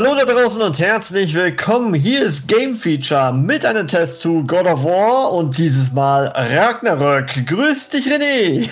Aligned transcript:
Hallo 0.00 0.14
da 0.14 0.24
draußen 0.24 0.62
und 0.62 0.78
herzlich 0.78 1.34
willkommen. 1.34 1.92
Hier 1.92 2.22
ist 2.22 2.46
Game 2.46 2.76
Feature 2.76 3.32
mit 3.32 3.66
einem 3.66 3.88
Test 3.88 4.20
zu 4.20 4.46
God 4.46 4.64
of 4.66 4.84
War 4.84 5.32
und 5.32 5.58
dieses 5.58 5.92
Mal 5.92 6.28
Ragnarök. 6.28 7.44
Grüß 7.44 7.88
dich, 7.88 8.06
René. 8.06 8.70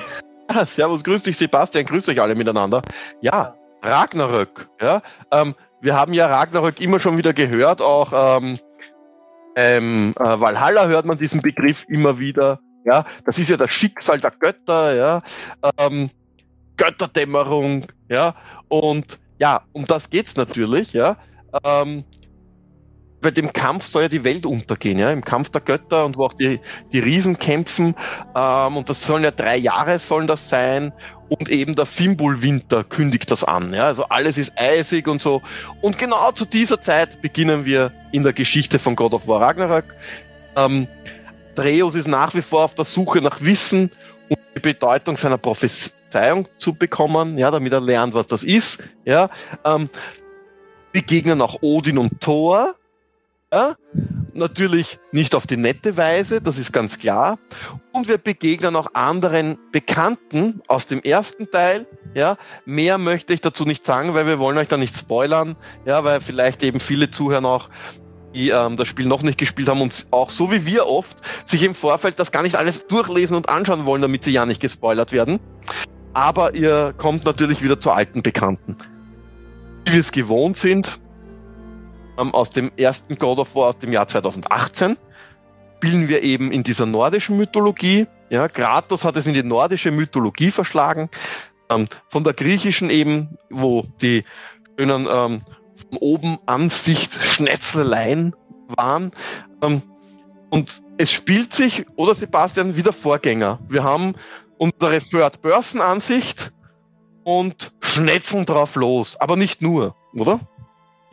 Ja, 0.49 0.65
servus, 0.65 1.03
grüß 1.03 1.23
dich, 1.23 1.37
Sebastian, 1.37 1.85
grüß 1.85 2.09
euch 2.11 2.21
alle 2.21 2.37
miteinander. 2.37 2.81
Ja, 3.23 3.57
Ragnarök. 3.83 4.69
Ja, 4.81 5.03
ähm, 5.33 5.57
wir 5.81 5.97
haben 5.97 6.13
ja 6.13 6.29
Ragnarök 6.29 6.81
immer 6.81 7.01
schon 7.01 7.19
wieder 7.19 7.33
gehört, 7.33 7.83
auch 7.83 8.39
ähm, 8.39 8.61
ähm, 9.57 10.15
äh, 10.21 10.41
Valhalla 10.41 10.87
hört 10.87 11.07
man 11.07 11.19
diesen 11.19 11.43
Begriff 11.43 11.87
immer 11.89 12.21
wieder. 12.21 12.61
Ja, 12.85 13.05
das 13.25 13.41
ist 13.41 13.51
ja 13.51 13.57
das 13.57 13.73
Schicksal 13.73 14.21
der 14.21 14.31
Götter, 14.31 14.95
ja, 14.95 15.23
ähm, 15.77 16.09
Götterdämmerung, 16.77 17.89
ja, 18.09 18.37
und 18.69 19.19
ja, 19.39 19.63
um 19.73 19.87
das 19.87 20.11
geht's 20.11 20.37
natürlich, 20.37 20.93
ja. 20.93 21.17
Ähm, 21.65 22.05
bei 23.23 23.31
dem 23.31 23.53
Kampf 23.53 23.87
soll 23.87 24.03
ja 24.03 24.09
die 24.09 24.25
Welt 24.25 24.47
untergehen, 24.47 24.99
ja, 24.99 25.11
im 25.11 25.25
Kampf 25.25 25.51
der 25.51 25.61
Götter 25.61 26.05
und 26.05 26.17
wo 26.17 26.27
auch 26.27 26.33
die, 26.35 26.61
die 26.93 26.99
Riesen 26.99 27.39
kämpfen. 27.39 27.95
Ähm, 28.37 28.77
und 28.77 28.89
das 28.89 29.05
sollen 29.05 29.25
ja 29.25 29.31
drei 29.31 29.57
Jahre 29.57 29.99
sollen 29.99 30.27
das 30.27 30.49
sein. 30.49 30.93
Und 31.29 31.49
eben 31.49 31.75
der 31.75 31.87
Fimbulwinter 31.87 32.85
kündigt 32.85 33.31
das 33.33 33.43
an. 33.43 33.75
Ja, 33.75 33.87
also 33.87 34.05
alles 34.05 34.39
ist 34.39 34.57
eisig 34.57 35.09
und 35.09 35.21
so. 35.21 35.43
Und 35.81 35.99
genau 35.99 36.31
zu 36.33 36.45
dieser 36.45 36.81
Zeit 36.81 37.21
beginnen 37.21 37.65
wir 37.65 37.91
in 38.13 38.23
der 38.23 38.33
Geschichte 38.33 38.79
von 38.79 38.95
God 38.95 39.13
of 39.13 39.27
War 39.27 39.41
Ragnarök. 39.41 39.93
Ähm, 40.55 40.87
Dreus 41.57 41.97
ist 41.97 42.07
nach 42.07 42.33
wie 42.35 42.43
vor 42.43 42.63
auf 42.65 42.75
der 42.77 42.85
Suche 42.85 43.21
nach 43.23 43.41
Wissen 43.41 43.91
und 44.29 44.39
die 44.55 44.61
Bedeutung 44.61 45.17
seiner 45.17 45.39
Prophezeiung 46.17 46.49
zu 46.57 46.75
bekommen, 46.75 47.37
ja, 47.37 47.51
damit 47.51 47.73
er 47.73 47.81
lernt, 47.81 48.15
was 48.15 48.27
das 48.27 48.43
ist. 48.43 48.83
Ja, 49.05 49.29
ähm, 49.65 49.91
begegnen 50.93 51.43
auch 51.43 51.59
Odin 51.61 51.99
und 51.99 52.21
Thor. 52.21 52.75
Ja, 53.53 53.77
natürlich 54.33 54.99
nicht 55.13 55.35
auf 55.35 55.47
die 55.47 55.57
nette 55.57 55.97
Weise, 55.97 56.41
das 56.41 56.59
ist 56.59 56.73
ganz 56.73 56.99
klar. 56.99 57.39
Und 57.93 58.09
wir 58.09 58.19
begegnen 58.19 58.75
auch 58.77 58.95
anderen 58.95 59.59
Bekannten 59.73 60.63
aus 60.69 60.87
dem 60.87 61.01
ersten 61.03 61.51
Teil. 61.51 61.87
Ja, 62.15 62.37
mehr 62.65 62.99
möchte 62.99 63.35
ich 63.35 63.41
dazu 63.43 63.65
nicht 63.65 63.85
sagen, 63.85 64.15
weil 64.15 64.27
wir 64.27 64.39
wollen 64.39 64.59
euch 64.59 64.69
da 64.69 64.79
nicht 64.79 64.97
spoilern. 64.97 65.55
Ja, 65.85 66.03
weil 66.03 66.21
vielleicht 66.21 66.63
eben 66.63 66.81
viele 66.81 67.11
Zuhörer 67.11 67.41
noch 67.43 67.69
die 68.35 68.51
ähm, 68.51 68.77
das 68.77 68.89
Spiel 68.89 69.07
noch 69.07 69.23
nicht 69.23 69.39
gespielt 69.39 69.69
haben 69.69 69.81
und 69.81 70.07
auch 70.11 70.31
so 70.31 70.53
wie 70.53 70.67
wir 70.67 70.87
oft 70.87 71.19
sich 71.47 71.63
im 71.63 71.75
Vorfeld 71.75 72.19
das 72.19 72.33
gar 72.33 72.43
nicht 72.43 72.57
alles 72.57 72.87
durchlesen 72.87 73.37
und 73.37 73.49
anschauen 73.49 73.87
wollen, 73.87 74.03
damit 74.03 74.25
sie 74.25 74.33
ja 74.33 74.45
nicht 74.45 74.61
gespoilert 74.61 75.13
werden. 75.13 75.41
Aber 76.17 76.55
ihr 76.55 76.95
kommt 76.97 77.27
natürlich 77.27 77.63
wieder 77.63 77.79
zu 77.79 77.91
alten 77.91 78.23
Bekannten. 78.23 78.79
Wie 79.85 79.93
wir 79.93 80.01
es 80.01 80.13
gewohnt 80.13 80.57
sind, 80.57 80.99
ähm, 82.19 82.33
aus 82.33 82.49
dem 82.53 82.73
ersten 82.79 83.19
God 83.19 83.39
of 83.39 83.55
War 83.55 83.69
aus 83.69 83.79
dem 83.81 83.93
Jahr 83.93 84.09
2018, 84.09 84.97
spielen 85.77 86.09
wir 86.09 86.23
eben 86.23 86.53
in 86.53 86.63
dieser 86.63 86.87
nordischen 86.87 87.37
Mythologie. 87.37 88.07
Ja, 88.31 88.49
Kratos 88.49 89.05
hat 89.05 89.19
es 89.19 89.27
in 89.27 89.35
die 89.35 89.43
nordische 89.43 89.91
Mythologie 89.91 90.51
verschlagen. 90.51 91.11
Ähm, 91.69 91.87
von 92.09 92.25
der 92.25 92.33
griechischen 92.33 92.89
eben, 92.89 93.37
wo 93.51 93.85
die 94.01 94.25
schönen 94.79 95.07
ähm, 95.11 95.43
von 95.91 95.99
oben 96.01 96.39
Ansicht 96.47 97.13
Schnetzeleien 97.13 98.35
waren. 98.69 99.13
Ähm, 99.63 99.83
und 100.49 100.83
es 100.97 101.13
spielt 101.13 101.53
sich, 101.53 101.85
oder 101.97 102.15
Sebastian, 102.15 102.75
wie 102.75 102.83
der 102.83 102.95
Vorgänger. 102.95 103.59
Wir 103.69 103.85
haben 103.85 104.15
unsere 104.59 104.99
Third-Person-Ansicht 104.99 106.53
und 107.25 107.73
schnetzeln 107.81 108.47
drauf 108.47 108.77
los. 108.77 109.17
Aber 109.17 109.37
nicht 109.37 109.63
nur, 109.63 109.95
oder? 110.15 110.41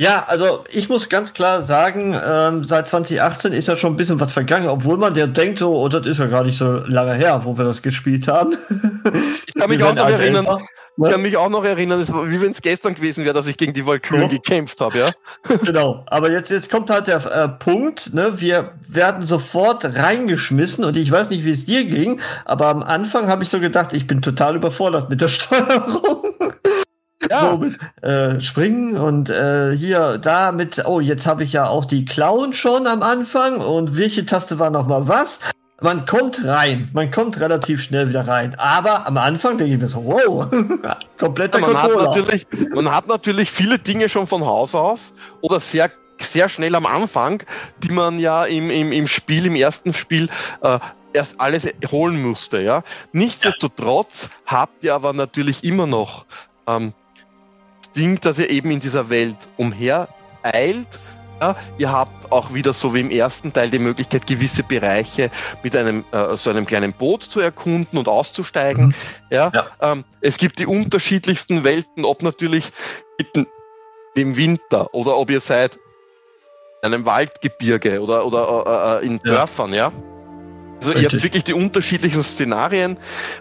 Ja, 0.04 0.26
also 0.28 0.66
ich 0.70 0.90
muss 0.90 1.08
ganz 1.08 1.34
klar 1.34 1.62
sagen, 1.62 2.14
ähm, 2.28 2.66
seit 2.66 2.90
2018 2.90 3.54
ist 3.54 3.70
ja 3.70 3.78
schon 3.78 3.94
ein 3.94 3.96
bisschen 3.96 4.20
was 4.20 4.34
vergangen, 4.34 4.68
obwohl 4.68 4.98
man 4.98 5.16
ja 5.16 5.28
denkt, 5.28 5.60
so, 5.60 5.80
oh, 5.80 5.88
das 5.88 6.06
ist 6.06 6.20
ja 6.20 6.26
gar 6.26 6.44
nicht 6.44 6.58
so 6.58 6.74
lange 6.74 7.14
her, 7.14 7.40
wo 7.46 7.58
wir 7.58 7.64
das 7.64 7.82
gespielt 7.82 8.28
haben. 8.28 8.54
Ich 9.56 9.62
kann 9.62 9.70
mich 9.70 9.84
auch 9.84 9.94
noch 9.94 10.10
erinnern, 10.10 10.46
älter. 10.46 10.60
Ich 10.98 11.12
kann 11.12 11.22
mich 11.22 11.38
auch 11.38 11.50
noch 11.50 11.64
erinnern, 11.64 12.02
es 12.02 12.12
war, 12.12 12.30
wie 12.30 12.42
wenn 12.42 12.52
es 12.52 12.62
gestern 12.62 12.96
gewesen 12.96 13.24
wäre, 13.24 13.34
dass 13.36 13.46
ich 13.46 13.56
gegen 13.56 13.72
die 13.72 13.86
Valkyren 13.86 14.24
ja. 14.24 14.28
gekämpft 14.28 14.82
habe, 14.82 14.98
ja. 14.98 15.10
genau, 15.64 16.04
aber 16.08 16.32
jetzt, 16.32 16.50
jetzt 16.50 16.72
kommt 16.72 16.90
halt 16.90 17.08
der 17.08 17.24
äh, 17.24 17.48
Punkt, 17.48 18.14
ne? 18.14 18.42
Wir 18.42 18.72
werden 18.90 19.24
sofort 19.24 19.86
reingeschmissen 19.86 20.84
und 20.84 20.98
ich 20.98 21.12
weiß 21.12 21.30
nicht, 21.30 21.46
wie 21.46 21.52
es 21.52 21.66
dir 21.66 21.86
ging, 21.86 22.20
aber 22.46 22.68
am 22.68 22.82
Anfang 22.82 23.28
habe 23.28 23.44
ich 23.44 23.50
so 23.50 23.60
gedacht, 23.60 23.94
ich 23.94 24.08
bin 24.08 24.22
total 24.22 24.56
überfordert 24.56 25.10
mit 25.10 25.22
der 25.22 25.28
Steuerung. 25.30 26.34
Ja. 27.30 27.52
So 27.52 27.58
mit 27.58 27.78
äh, 28.02 28.40
Springen 28.40 28.98
und 28.98 29.30
äh, 29.30 29.76
hier, 29.76 30.18
da 30.18 30.52
mit, 30.52 30.84
oh, 30.86 31.00
jetzt 31.00 31.26
habe 31.26 31.44
ich 31.44 31.54
ja 31.54 31.68
auch 31.68 31.86
die 31.86 32.06
Clown 32.06 32.54
schon 32.54 32.88
am 32.88 33.02
Anfang 33.02 33.58
und 33.58 33.98
welche 33.98 34.26
Taste 34.26 34.60
war 34.60 34.70
noch 34.70 34.88
mal 34.88 35.08
was? 35.08 35.40
man 35.82 36.06
kommt 36.06 36.46
rein, 36.46 36.90
man 36.94 37.12
kommt 37.12 37.42
relativ 37.42 37.84
schnell 37.84 38.08
wieder 38.08 38.26
rein. 38.26 38.56
Aber 38.58 39.06
am 39.06 39.18
Anfang 39.18 39.58
denke 39.58 39.74
ich 39.74 39.80
mir 39.80 39.90
so, 39.90 40.06
wow, 40.06 40.48
kompletter 41.18 41.60
ja, 41.60 41.68
man 41.68 41.76
Controller. 41.76 42.10
Hat 42.10 42.16
natürlich, 42.16 42.48
man 42.74 42.90
hat 42.90 43.08
natürlich 43.08 43.52
viele 43.52 43.78
Dinge 43.78 44.08
schon 44.08 44.26
von 44.26 44.46
Haus 44.46 44.74
aus 44.74 45.14
oder 45.42 45.60
sehr 45.60 45.92
sehr 46.20 46.48
schnell 46.48 46.76
am 46.76 46.86
Anfang, 46.86 47.44
die 47.80 47.92
man 47.92 48.18
ja 48.20 48.46
im, 48.46 48.70
im, 48.70 48.92
im 48.92 49.08
Spiel, 49.08 49.46
im 49.46 49.56
ersten 49.56 49.94
Spiel 49.94 50.30
äh, 50.62 50.80
erst 51.12 51.42
alles 51.42 51.68
holen 51.92 52.22
musste. 52.22 52.62
Ja? 52.62 52.84
Nichtsdestotrotz 53.12 54.30
habt 54.46 54.84
ihr 54.84 54.94
aber 54.94 55.12
natürlich 55.12 55.64
immer 55.64 55.88
noch 55.88 56.26
ähm, 56.68 56.94
Ding, 57.96 58.20
dass 58.22 58.40
ihr 58.40 58.50
eben 58.50 58.72
in 58.72 58.80
dieser 58.80 59.10
Welt 59.10 59.38
umher 59.58 60.08
eilt 60.42 60.88
ja, 61.44 61.56
ihr 61.78 61.92
habt 61.92 62.32
auch 62.32 62.54
wieder 62.54 62.72
so 62.74 62.94
wie 62.94 63.02
im 63.02 63.12
ersten 63.12 63.52
Teil 63.52 63.70
die 63.70 63.80
Möglichkeit, 63.80 64.28
gewisse 64.28 64.64
Bereiche 64.64 65.30
mit 65.62 65.76
einem 65.76 66.06
äh, 66.12 66.38
so 66.38 66.50
einem 66.50 66.66
kleinen 66.66 66.94
Boot 66.94 67.24
zu 67.24 67.42
erkunden 67.42 67.98
und 67.98 68.08
auszusteigen. 68.08 68.88
Mhm. 68.88 68.94
Ja, 69.30 69.52
ja. 69.54 69.66
Ähm, 69.82 70.06
es 70.22 70.38
gibt 70.38 70.60
die 70.60 70.66
unterschiedlichsten 70.66 71.64
Welten, 71.66 72.06
ob 72.06 72.24
natürlich 72.24 72.72
im 74.16 74.38
Winter 74.38 74.94
oder 74.94 75.18
ob 75.18 75.30
ihr 75.30 75.42
seid 75.42 75.78
in 76.82 76.94
einem 76.94 77.06
Waldgebirge 77.06 78.02
oder, 78.02 78.26
oder 78.26 79.00
äh, 79.02 79.04
äh 79.04 79.06
in 79.06 79.20
Dörfern, 79.20 79.74
ja. 79.74 79.92
Also 80.84 80.92
Richtig. 80.92 81.14
ihr 81.14 81.18
habt 81.18 81.24
wirklich 81.24 81.44
die 81.46 81.54
unterschiedlichen 81.54 82.24
Szenarien. 82.24 82.98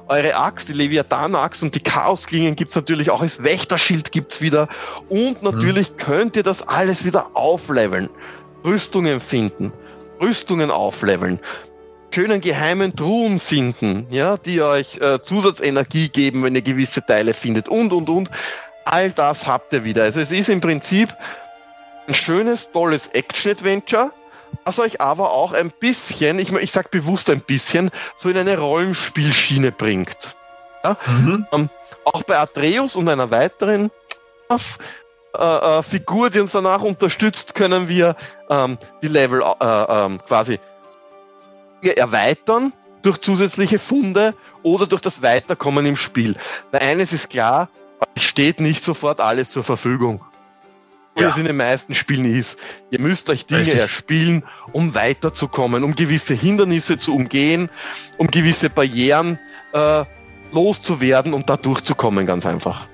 Eure 0.07 0.37
Axt, 0.37 0.69
die 0.69 0.75
Leviathan-Axt 0.75 1.65
und 1.65 1.75
die 1.75 1.81
Chaosklingen 1.81 2.55
gibt's 2.55 2.77
natürlich 2.77 3.11
auch 3.11 3.21
als 3.21 3.43
Wächterschild 3.43 4.13
gibt's 4.13 4.41
wieder. 4.41 4.69
Und 5.09 5.43
natürlich 5.43 5.91
mhm. 5.91 5.97
könnt 5.97 6.37
ihr 6.37 6.45
das 6.45 6.67
alles 6.69 7.05
wieder 7.05 7.31
aufleveln. 7.35 8.09
Rüstungen 8.65 9.21
finden, 9.21 9.73
Rüstungen 10.21 10.71
aufleveln, 10.71 11.41
schönen 12.15 12.41
geheimen 12.41 12.95
Truhen 12.95 13.41
finden, 13.41 14.07
ja, 14.11 14.37
die 14.37 14.63
euch 14.63 14.99
äh, 14.99 15.21
Zusatzenergie 15.21 16.11
geben, 16.11 16.45
wenn 16.45 16.55
ihr 16.55 16.63
gewisse 16.63 17.05
Teile 17.05 17.35
findet 17.35 17.69
und 17.69 17.93
und 17.93 18.09
und. 18.09 18.31
All 18.85 19.11
das 19.11 19.49
habt 19.49 19.73
ihr 19.73 19.83
wieder. 19.83 20.05
Also 20.05 20.21
es 20.21 20.31
ist 20.31 20.49
im 20.49 20.61
Prinzip 20.61 21.13
ein 22.07 22.15
schönes, 22.15 22.71
tolles 22.71 23.09
Action-Adventure 23.09 24.13
was 24.65 24.79
euch 24.79 25.01
aber 25.01 25.33
auch 25.33 25.53
ein 25.53 25.71
bisschen, 25.71 26.39
ich, 26.39 26.53
ich 26.53 26.73
sag 26.73 26.91
bewusst 26.91 27.31
ein 27.31 27.41
bisschen, 27.41 27.91
so 28.17 28.29
in 28.29 28.37
eine 28.37 28.59
Rollenspielschiene 28.59 29.73
bringt. 29.73 30.37
Ja? 30.85 30.97
Mhm. 31.07 31.47
Ähm, 31.53 31.71
auch 32.05 32.23
bei 32.23 32.39
Atreus 32.39 32.97
und 32.97 33.09
einer 33.09 33.31
weiteren 33.31 33.91
äh, 34.51 34.57
äh, 35.39 35.83
Figur, 35.83 36.31
die 36.31 36.41
uns 36.41 36.53
danach 36.53 36.83
unterstützt, 36.83 37.55
können 37.55 37.89
wir 37.89 38.17
ähm, 38.51 38.79
die 39.03 39.09
Level 39.09 39.43
äh, 39.43 39.65
ähm, 39.65 40.21
quasi 40.27 40.59
erweitern 41.83 42.73
durch 43.03 43.21
zusätzliche 43.21 43.79
Funde 43.79 44.35
oder 44.63 44.87
durch 44.87 45.03
das 45.03 45.23
Weiterkommen 45.23 45.87
im 45.87 45.97
Spiel. 45.97 46.37
Weil 46.71 46.83
eines 46.83 47.13
ist 47.13 47.31
klar, 47.31 47.69
steht 48.17 48.61
nicht 48.61 48.85
sofort 48.85 49.21
alles 49.21 49.51
zur 49.51 49.65
Verfügung. 49.65 50.21
Wie 51.15 51.23
ja. 51.23 51.29
es 51.29 51.37
in 51.37 51.45
den 51.45 51.57
meisten 51.57 51.95
Spielen 51.95 52.25
ist. 52.25 52.59
Ihr 52.91 53.01
müsst 53.01 53.29
euch 53.31 53.47
Dinge 53.47 53.61
Richtig. 53.63 53.81
erspielen, 53.81 54.43
um 54.73 54.95
weiterzukommen, 54.95 55.85
um 55.85 55.95
gewisse 55.95 56.35
Hindernisse 56.35 56.99
zu 56.99 57.15
umgehen, 57.15 57.69
um 58.17 58.29
gewisse 58.29 58.71
Barrieren 58.71 59.39
äh, 59.73 60.05
loszuwerden 60.53 61.35
und 61.35 61.51
da 61.51 61.57
durchzukommen, 61.57 62.27
ganz 62.27 62.47
einfach. 62.47 62.87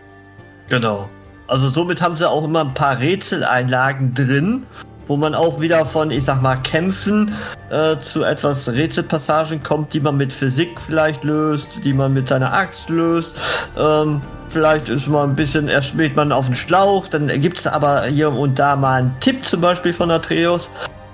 Genau. 0.69 1.09
Also 1.47 1.69
somit 1.69 2.03
haben 2.03 2.17
sie 2.17 2.29
auch 2.29 2.45
immer 2.45 2.61
ein 2.61 2.75
paar 2.75 2.99
Rätseleinlagen 2.99 4.15
drin, 4.15 4.67
wo 5.09 5.17
man 5.17 5.35
auch 5.35 5.61
wieder 5.61 5.85
von, 5.85 6.11
ich 6.11 6.25
sag 6.25 6.41
mal, 6.41 6.57
Kämpfen 6.57 7.33
äh, 7.71 7.99
zu 7.99 8.23
etwas 8.23 8.69
Rätselpassagen 8.69 9.63
kommt, 9.63 9.93
die 9.95 10.01
man 10.01 10.17
mit 10.17 10.33
Physik 10.33 10.81
vielleicht 10.81 11.25
löst, 11.25 11.85
die 11.85 11.93
man 11.93 12.15
mit 12.15 12.29
seiner 12.29 12.53
Axt 12.53 12.91
löst. 12.91 13.37
Ähm, 13.77 14.21
vielleicht 14.49 14.89
ist 14.89 15.09
man 15.09 15.31
ein 15.31 15.37
bisschen, 15.37 15.69
erst 15.69 15.89
spielt 15.89 16.15
man 16.15 16.31
auf 16.31 16.47
den 16.47 16.55
Schlauch, 16.55 17.09
dann 17.09 17.27
gibt 17.41 17.59
es 17.59 17.67
aber 17.67 18.05
hier 18.05 18.33
und 18.33 18.59
da 18.59 18.77
mal 18.77 19.01
einen 19.01 19.17
Tipp 19.21 19.45
zum 19.45 19.61
Beispiel 19.61 19.93
von 19.93 20.11
Atreus. 20.11 20.71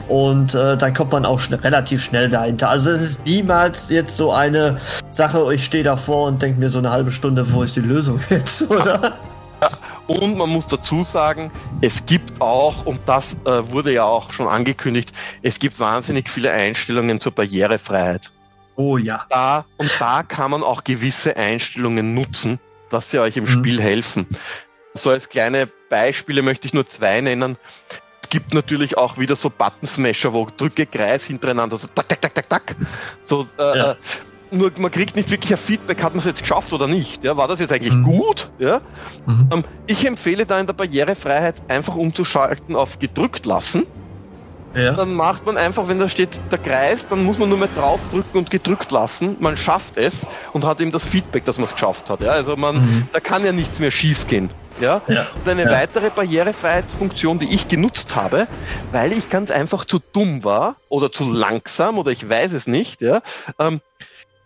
Und 0.07 0.55
äh, 0.55 0.77
dann 0.77 0.93
kommt 0.93 1.13
man 1.13 1.25
auch 1.25 1.41
schn 1.41 1.55
relativ 1.55 2.05
schnell 2.05 2.29
dahinter. 2.29 2.69
Also 2.69 2.91
es 2.91 3.01
ist 3.01 3.25
niemals 3.25 3.89
jetzt 3.89 4.19
so 4.19 4.33
eine 4.33 4.77
Sache, 5.11 5.55
ich 5.55 5.65
stehe 5.65 5.83
davor 5.83 6.29
und 6.29 6.43
denke 6.43 6.61
mir 6.61 6.69
so 6.69 6.79
eine 6.79 6.91
halbe 6.91 7.11
Stunde, 7.11 7.51
wo 7.53 7.63
ist 7.63 7.75
die 7.77 7.81
Lösung 7.81 8.21
jetzt, 8.29 8.71
oder? 8.71 9.15
Und 10.07 10.37
man 10.37 10.51
muss 10.51 10.67
dazu 10.67 11.03
sagen, 11.03 11.51
es 11.81 12.05
gibt 12.05 12.41
auch, 12.41 12.85
und 12.85 13.01
das 13.07 13.35
äh, 13.47 13.71
wurde 13.71 13.93
ja 13.93 14.05
auch 14.05 14.33
schon 14.33 14.47
angekündigt, 14.47 15.13
es 15.43 15.59
gibt 15.59 15.81
wahnsinnig 15.81 16.29
viele 16.29 16.53
Einstellungen 16.53 17.21
zur 17.21 17.33
Barrierefreiheit. 17.33 18.31
Oh 18.77 18.99
ja. 18.99 19.25
Da, 19.31 19.65
und 19.79 19.91
da 19.99 20.23
kann 20.23 20.51
man 20.51 20.63
auch 20.63 20.85
gewisse 20.85 21.37
Einstellungen 21.37 22.13
nutzen, 22.13 22.59
dass 22.91 23.11
sie 23.11 23.19
euch 23.19 23.37
im 23.37 23.45
mhm. 23.45 23.49
Spiel 23.49 23.81
helfen. 23.81 24.27
So 24.95 25.11
als 25.11 25.29
kleine 25.29 25.69
Beispiele 25.89 26.43
möchte 26.43 26.67
ich 26.67 26.75
nur 26.75 26.87
zwei 26.87 27.21
nennen. 27.21 27.57
Es 28.23 28.31
gibt 28.31 28.53
natürlich 28.53 28.99
auch 28.99 29.17
wieder 29.17 29.37
so 29.37 29.49
Button-Smasher, 29.49 30.33
wo 30.33 30.47
drücke 30.57 30.87
Kreis 30.87 31.25
hintereinander, 31.25 31.77
so 31.77 31.87
tak, 31.89 32.09
tak, 32.09 32.21
tak, 32.21 32.35
tak, 32.35 32.49
tak. 32.49 32.77
So, 33.23 33.47
äh, 33.59 33.79
ja. 33.79 33.97
Nur 34.55 34.71
man 34.79 34.91
kriegt 34.91 35.17
nicht 35.17 35.31
wirklich 35.31 35.53
ein 35.53 35.59
Feedback, 35.59 36.03
hat 36.03 36.13
man 36.13 36.21
es 36.21 36.25
jetzt 36.25 36.43
geschafft 36.43 36.73
oder 36.73 36.87
nicht. 36.87 37.25
Ja, 37.25 37.37
war 37.37 37.49
das 37.49 37.61
jetzt 37.61 37.73
eigentlich 37.73 37.95
mhm. 37.95 38.05
gut? 38.05 38.51
Ja? 38.59 38.81
Mhm. 39.27 39.49
Ähm, 39.53 39.65
ich 39.87 40.07
empfehle 40.07 40.47
da 40.47 40.61
in 40.61 40.67
der 40.67 40.75
Barrierefreiheit 40.75 41.57
einfach 41.69 41.97
umzuschalten 41.97 42.77
auf 42.77 42.99
gedrückt 42.99 43.47
lassen. 43.47 43.87
Ja. 44.75 44.93
Dann 44.93 45.15
macht 45.15 45.47
man 45.47 45.57
einfach, 45.57 45.87
wenn 45.89 45.99
da 46.01 46.09
steht 46.09 46.41
der 46.51 46.59
Kreis, 46.59 47.07
dann 47.09 47.25
muss 47.25 47.39
man 47.39 47.49
nur 47.49 47.59
mehr 47.59 47.69
draufdrücken 47.77 48.39
und 48.41 48.51
gedrückt 48.51 48.91
lassen. 48.91 49.37
Man 49.39 49.57
schafft 49.57 49.97
es 49.97 50.27
und 50.53 50.65
hat 50.65 50.81
eben 50.81 50.91
das 50.91 51.07
Feedback, 51.07 51.45
dass 51.45 51.59
man 51.59 51.67
es 51.67 51.75
geschafft 51.75 52.11
hat. 52.11 52.21
Ja? 52.21 52.33
Also 52.33 52.57
man, 52.57 52.77
mhm. 52.77 53.09
da 53.13 53.21
kann 53.21 53.45
ja 53.45 53.53
nichts 53.53 53.79
mehr 53.79 53.93
schief 53.93 54.27
gehen. 54.27 54.51
Ja? 54.81 55.03
ja? 55.07 55.29
Und 55.35 55.49
eine 55.49 55.65
ja. 55.65 55.71
weitere 55.71 56.11
Barrierefreiheitsfunktion, 56.11 57.39
die 57.39 57.55
ich 57.55 57.69
genutzt 57.69 58.17
habe, 58.17 58.49
weil 58.91 59.13
ich 59.13 59.29
ganz 59.29 59.51
einfach 59.51 59.85
zu 59.85 60.01
dumm 60.13 60.43
war 60.43 60.77
oder 60.89 61.13
zu 61.13 61.33
langsam 61.33 61.99
oder 61.99 62.11
ich 62.11 62.29
weiß 62.29 62.53
es 62.53 62.67
nicht, 62.67 63.01
ja, 63.01 63.23
ähm, 63.59 63.81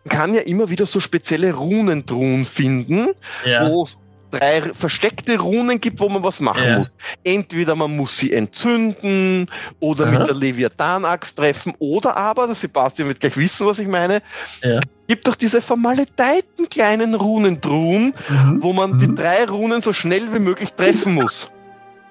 kann 0.08 0.34
ja 0.34 0.40
immer 0.43 0.70
wieder 0.70 0.87
so 0.87 1.00
spezielle 1.00 1.52
Runentruhen 1.52 2.44
finden, 2.44 3.08
ja. 3.44 3.69
wo 3.69 3.82
es 3.82 3.99
drei 4.31 4.62
versteckte 4.75 5.38
Runen 5.38 5.81
gibt, 5.81 6.00
wo 6.00 6.08
man 6.08 6.22
was 6.22 6.40
machen 6.40 6.66
ja. 6.66 6.78
muss. 6.78 6.93
Entweder 7.25 7.75
man 7.75 7.96
muss 7.96 8.19
sie 8.19 8.32
entzünden 8.32 9.50
oder 9.81 10.06
Aha. 10.06 10.19
mit 10.19 10.28
der 10.28 10.34
Leviathan-Axt 10.34 11.37
treffen 11.37 11.75
oder 11.78 12.16
aber, 12.16 12.46
der 12.46 12.55
Sebastian 12.55 13.08
wird 13.08 13.20
gleich 13.20 13.37
wissen, 13.37 13.66
was 13.66 13.78
ich 13.78 13.88
meine, 13.88 14.22
ja. 14.62 14.81
gibt 15.06 15.26
doch 15.26 15.37
diese 15.37 15.60
vermaledeiten 15.60 16.69
kleinen 16.69 17.14
Runentruhen, 17.14 18.14
mhm. 18.28 18.62
wo 18.62 18.72
man 18.72 18.93
mhm. 18.93 18.99
die 18.99 19.14
drei 19.14 19.44
Runen 19.44 19.82
so 19.82 19.93
schnell 19.93 20.32
wie 20.32 20.38
möglich 20.38 20.72
treffen 20.72 21.14
muss. 21.14 21.50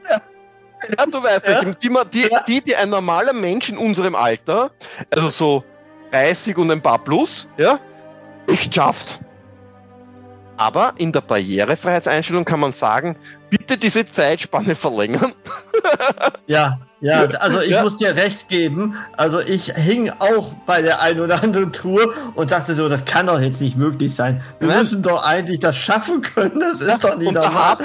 Ja. 0.09 0.21
Ja, 0.95 1.05
du 1.07 1.21
weißt, 1.21 1.47
ja. 1.47 1.63
Die, 1.63 1.89
die, 2.13 2.29
die, 2.47 2.61
die 2.61 2.75
ein 2.75 2.89
normaler 2.91 3.33
Mensch 3.33 3.67
in 3.67 3.79
unserem 3.79 4.13
Alter, 4.15 4.69
also 5.09 5.27
so 5.29 5.63
30 6.11 6.57
und 6.57 6.71
ein 6.71 6.81
paar 6.81 6.99
plus, 6.99 7.49
ja, 7.57 7.79
nicht 8.47 8.73
schafft. 8.73 9.19
Aber 10.57 10.93
in 10.97 11.11
der 11.11 11.21
Barrierefreiheitseinstellung 11.21 12.43
kann 12.43 12.59
man 12.59 12.73
sagen, 12.73 13.15
bitte 13.49 13.77
diese 13.77 14.05
Zeitspanne 14.05 14.73
verlängern. 14.73 15.33
ja, 16.47 16.79
ja, 16.99 17.25
also 17.25 17.61
ich 17.61 17.71
ja. 17.71 17.83
muss 17.83 17.97
dir 17.97 18.15
recht 18.15 18.47
geben. 18.47 18.95
Also 19.15 19.39
ich 19.39 19.71
hing 19.73 20.09
auch 20.17 20.53
bei 20.65 20.81
der 20.81 20.99
ein 21.01 21.19
oder 21.19 21.43
anderen 21.43 21.71
Tour 21.71 22.11
und 22.33 22.49
dachte 22.49 22.73
so, 22.73 22.89
das 22.89 23.05
kann 23.05 23.27
doch 23.27 23.39
jetzt 23.39 23.61
nicht 23.61 23.77
möglich 23.77 24.15
sein. 24.15 24.41
Wir 24.59 24.69
Nein. 24.69 24.79
müssen 24.79 25.03
doch 25.03 25.23
eigentlich 25.23 25.59
das 25.59 25.77
schaffen 25.77 26.21
können. 26.21 26.59
Das 26.59 26.81
ist 26.81 26.87
ja, 26.87 26.97
doch 26.97 27.17
nicht 27.17 27.27
und 27.27 27.35
normal. 27.35 27.77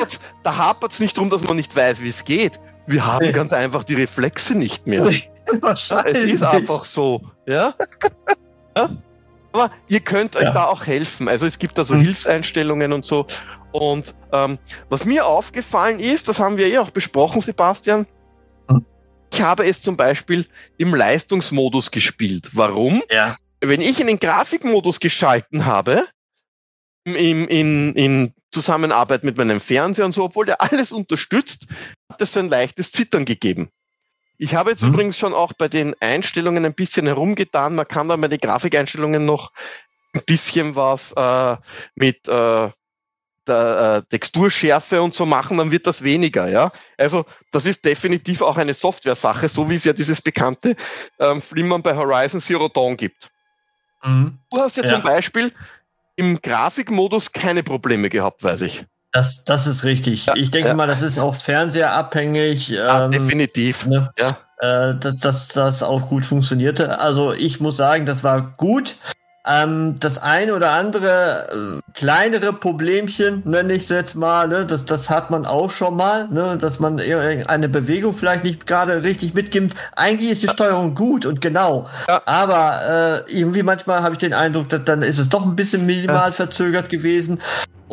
Da 0.42 0.56
hapert 0.56 0.92
es 0.92 1.00
nicht 1.00 1.16
darum, 1.18 1.28
dass 1.28 1.42
man 1.42 1.56
nicht 1.56 1.76
weiß, 1.76 2.00
wie 2.00 2.08
es 2.08 2.24
geht. 2.24 2.58
Wir 2.86 3.06
haben 3.06 3.26
nee. 3.26 3.32
ganz 3.32 3.52
einfach 3.52 3.84
die 3.84 3.94
Reflexe 3.94 4.56
nicht 4.56 4.86
mehr. 4.86 5.10
Wahrscheinlich. 5.60 6.24
Es 6.24 6.32
ist 6.32 6.42
einfach 6.42 6.84
so. 6.84 7.22
Ja? 7.46 7.74
ja? 8.76 8.90
Aber 9.52 9.70
ihr 9.88 10.00
könnt 10.00 10.36
euch 10.36 10.44
ja. 10.44 10.52
da 10.52 10.64
auch 10.66 10.86
helfen. 10.86 11.28
Also 11.28 11.46
es 11.46 11.58
gibt 11.58 11.76
da 11.76 11.84
so 11.84 11.94
mhm. 11.94 12.02
Hilfseinstellungen 12.02 12.92
und 12.92 13.04
so. 13.04 13.26
Und 13.72 14.14
ähm, 14.32 14.58
was 14.88 15.04
mir 15.04 15.26
aufgefallen 15.26 16.00
ist, 16.00 16.28
das 16.28 16.40
haben 16.40 16.56
wir 16.56 16.68
ja 16.68 16.80
auch 16.80 16.90
besprochen, 16.90 17.40
Sebastian. 17.40 18.06
Mhm. 18.68 18.84
Ich 19.32 19.42
habe 19.42 19.66
es 19.66 19.82
zum 19.82 19.96
Beispiel 19.96 20.46
im 20.78 20.94
Leistungsmodus 20.94 21.90
gespielt. 21.90 22.50
Warum? 22.52 23.02
Ja. 23.10 23.36
Wenn 23.60 23.80
ich 23.80 24.00
in 24.00 24.06
den 24.06 24.18
Grafikmodus 24.18 25.00
geschalten 25.00 25.66
habe, 25.66 26.06
in, 27.04 27.46
in, 27.48 27.94
in 27.94 28.32
Zusammenarbeit 28.52 29.24
mit 29.24 29.36
meinem 29.36 29.60
Fernseher 29.60 30.04
und 30.04 30.14
so, 30.14 30.24
obwohl 30.24 30.46
der 30.46 30.60
alles 30.60 30.92
unterstützt, 30.92 31.66
hat 32.10 32.20
es 32.20 32.32
so 32.32 32.40
ein 32.40 32.48
leichtes 32.48 32.92
Zittern 32.92 33.24
gegeben. 33.24 33.70
Ich 34.42 34.56
habe 34.56 34.70
jetzt 34.70 34.82
hm. 34.82 34.88
übrigens 34.88 35.16
schon 35.16 35.34
auch 35.34 35.52
bei 35.52 35.68
den 35.68 35.94
Einstellungen 36.00 36.64
ein 36.64 36.74
bisschen 36.74 37.06
herumgetan. 37.06 37.76
Man 37.76 37.86
kann 37.86 38.08
da 38.08 38.16
bei 38.16 38.26
den 38.26 38.40
Grafikeinstellungen 38.40 39.24
noch 39.24 39.52
ein 40.14 40.22
bisschen 40.26 40.74
was 40.74 41.12
äh, 41.12 41.56
mit 41.94 42.26
äh, 42.26 42.68
der 43.46 44.02
äh, 44.02 44.08
Texturschärfe 44.10 45.00
und 45.00 45.14
so 45.14 45.26
machen, 45.26 45.58
dann 45.58 45.70
wird 45.70 45.86
das 45.86 46.02
weniger, 46.02 46.48
ja. 46.48 46.72
Also 46.98 47.24
das 47.52 47.66
ist 47.66 47.84
definitiv 47.84 48.42
auch 48.42 48.56
eine 48.56 48.74
Software-Sache, 48.74 49.46
so 49.46 49.70
wie 49.70 49.76
es 49.76 49.84
ja 49.84 49.92
dieses 49.92 50.20
bekannte 50.20 50.74
ähm, 51.20 51.40
Flimmern 51.40 51.80
bei 51.80 51.94
Horizon 51.94 52.40
Zero 52.40 52.68
Dawn 52.68 52.96
gibt. 52.96 53.30
Mhm. 54.02 54.40
Du 54.50 54.58
hast 54.58 54.76
ja, 54.76 54.82
ja, 54.82 54.88
zum 54.90 55.02
Beispiel 55.02 55.52
im 56.16 56.42
Grafikmodus 56.42 57.30
keine 57.30 57.62
Probleme 57.62 58.10
gehabt, 58.10 58.42
weiß 58.42 58.62
ich. 58.62 58.84
Das, 59.12 59.44
das 59.44 59.66
ist 59.66 59.84
richtig. 59.84 60.26
Ja, 60.26 60.34
ich 60.34 60.50
denke 60.50 60.68
ja. 60.68 60.74
mal, 60.74 60.86
das 60.86 61.02
ist 61.02 61.18
auch 61.18 61.34
fernseherabhängig. 61.34 62.68
Ja, 62.68 63.04
ähm, 63.04 63.12
definitiv. 63.12 63.86
Ne? 63.86 64.10
Ja. 64.18 64.38
Äh, 64.58 64.98
dass, 64.98 65.18
dass 65.18 65.48
das 65.48 65.82
auch 65.82 66.08
gut 66.08 66.24
funktionierte. 66.24 67.00
Also 67.00 67.32
ich 67.32 67.60
muss 67.60 67.76
sagen, 67.76 68.06
das 68.06 68.24
war 68.24 68.54
gut. 68.56 68.96
Ähm, 69.44 69.96
das 69.98 70.22
eine 70.22 70.54
oder 70.54 70.70
andere 70.70 71.48
äh, 71.50 71.92
kleinere 71.94 72.52
Problemchen, 72.52 73.42
nenne 73.44 73.72
ich 73.72 73.82
es 73.82 73.88
jetzt 73.88 74.14
mal, 74.14 74.46
ne, 74.46 74.64
das, 74.64 74.84
das 74.84 75.10
hat 75.10 75.32
man 75.32 75.46
auch 75.46 75.70
schon 75.70 75.96
mal, 75.96 76.28
ne, 76.28 76.56
dass 76.56 76.78
man 76.78 77.00
eine 77.00 77.68
Bewegung 77.68 78.14
vielleicht 78.14 78.44
nicht 78.44 78.68
gerade 78.68 79.02
richtig 79.02 79.34
mitgibt. 79.34 79.74
Eigentlich 79.96 80.30
ist 80.30 80.44
die 80.44 80.48
Steuerung 80.48 80.94
gut 80.94 81.26
und 81.26 81.40
genau, 81.40 81.88
ja. 82.06 82.22
aber 82.24 83.24
äh, 83.26 83.32
irgendwie 83.32 83.64
manchmal 83.64 84.04
habe 84.04 84.12
ich 84.12 84.20
den 84.20 84.32
Eindruck, 84.32 84.68
dass 84.68 84.84
dann 84.84 85.02
ist 85.02 85.18
es 85.18 85.28
doch 85.28 85.44
ein 85.44 85.56
bisschen 85.56 85.86
minimal 85.86 86.28
ja. 86.28 86.32
verzögert 86.32 86.88
gewesen. 86.88 87.40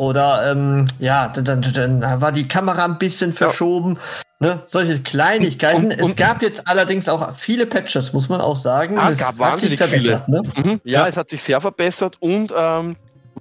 Oder 0.00 0.50
ähm, 0.50 0.86
ja, 0.98 1.28
dann, 1.28 1.44
dann, 1.44 1.74
dann 1.74 2.20
war 2.22 2.32
die 2.32 2.48
Kamera 2.48 2.86
ein 2.86 2.98
bisschen 2.98 3.34
verschoben. 3.34 3.98
Ja. 4.40 4.48
Ne? 4.48 4.62
Solche 4.64 4.98
Kleinigkeiten. 5.02 5.92
Und, 5.92 6.00
und, 6.00 6.10
es 6.12 6.16
gab 6.16 6.40
jetzt 6.40 6.66
allerdings 6.66 7.06
auch 7.06 7.34
viele 7.34 7.66
Patches, 7.66 8.14
muss 8.14 8.30
man 8.30 8.40
auch 8.40 8.56
sagen. 8.56 8.96
Ja, 8.96 9.10
es 9.10 9.18
gab 9.18 9.38
wahnsinnig 9.38 9.78
viele. 9.78 10.22
Ne? 10.26 10.42
Mhm. 10.56 10.80
Ja, 10.84 11.00
ja, 11.00 11.08
es 11.08 11.18
hat 11.18 11.28
sich 11.28 11.42
sehr 11.42 11.60
verbessert 11.60 12.16
und 12.20 12.50
ähm, 12.56 12.96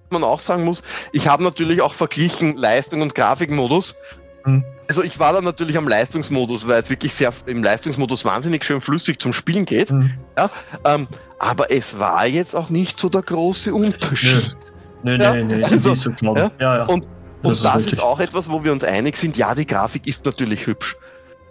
man 0.10 0.24
auch 0.26 0.42
sagen 0.42 0.66
muss, 0.66 0.84
ich 1.14 1.30
habe 1.30 1.44
natürlich 1.44 1.82
auch 1.82 1.94
verglichen 1.94 2.58
Leistung 2.58 3.02
und 3.04 3.16
Grafikmodus. 3.16 3.96
Mhm. 4.44 4.66
Also 4.90 5.02
ich 5.02 5.18
war 5.18 5.32
dann 5.32 5.46
natürlich 5.46 5.78
am 5.78 5.88
Leistungsmodus, 5.88 6.68
weil 6.68 6.82
es 6.82 6.90
wirklich 6.90 7.14
sehr 7.14 7.32
im 7.46 7.64
Leistungsmodus 7.64 8.26
wahnsinnig 8.26 8.66
schön 8.66 8.82
flüssig 8.82 9.22
zum 9.22 9.32
Spielen 9.32 9.64
geht. 9.64 9.92
Mhm. 9.92 10.12
Ja, 10.38 10.52
ähm, 10.84 11.08
aber 11.40 11.72
es 11.72 12.00
war 12.00 12.28
jetzt 12.28 12.54
auch 12.54 12.70
nicht 12.70 13.00
so 13.00 13.08
der 13.08 13.22
große 13.22 13.74
Unterschied. 13.74 14.58
Nee, 15.04 15.16
ja? 15.18 15.34
nee, 15.34 15.44
nee, 15.44 15.64
also, 15.64 15.94
siehst 15.94 16.06
du 16.06 16.14
glauben. 16.14 16.52
Ja? 16.60 16.78
Ja, 16.78 16.84
und, 16.84 17.08
und 17.44 17.52
das, 17.52 17.62
das 17.62 17.86
ist, 17.86 17.94
ist, 17.94 18.02
auch 18.02 18.20
etwas, 18.20 18.50
wo 18.50 18.64
wir 18.64 18.72
uns 18.72 18.84
einig 18.84 19.18
sind. 19.18 19.38
Ja, 19.38 19.56
die 19.56 19.66
Grafik 19.66 20.08
ist 20.08 20.26
natürlich 20.26 20.68
hübsch. 20.68 20.98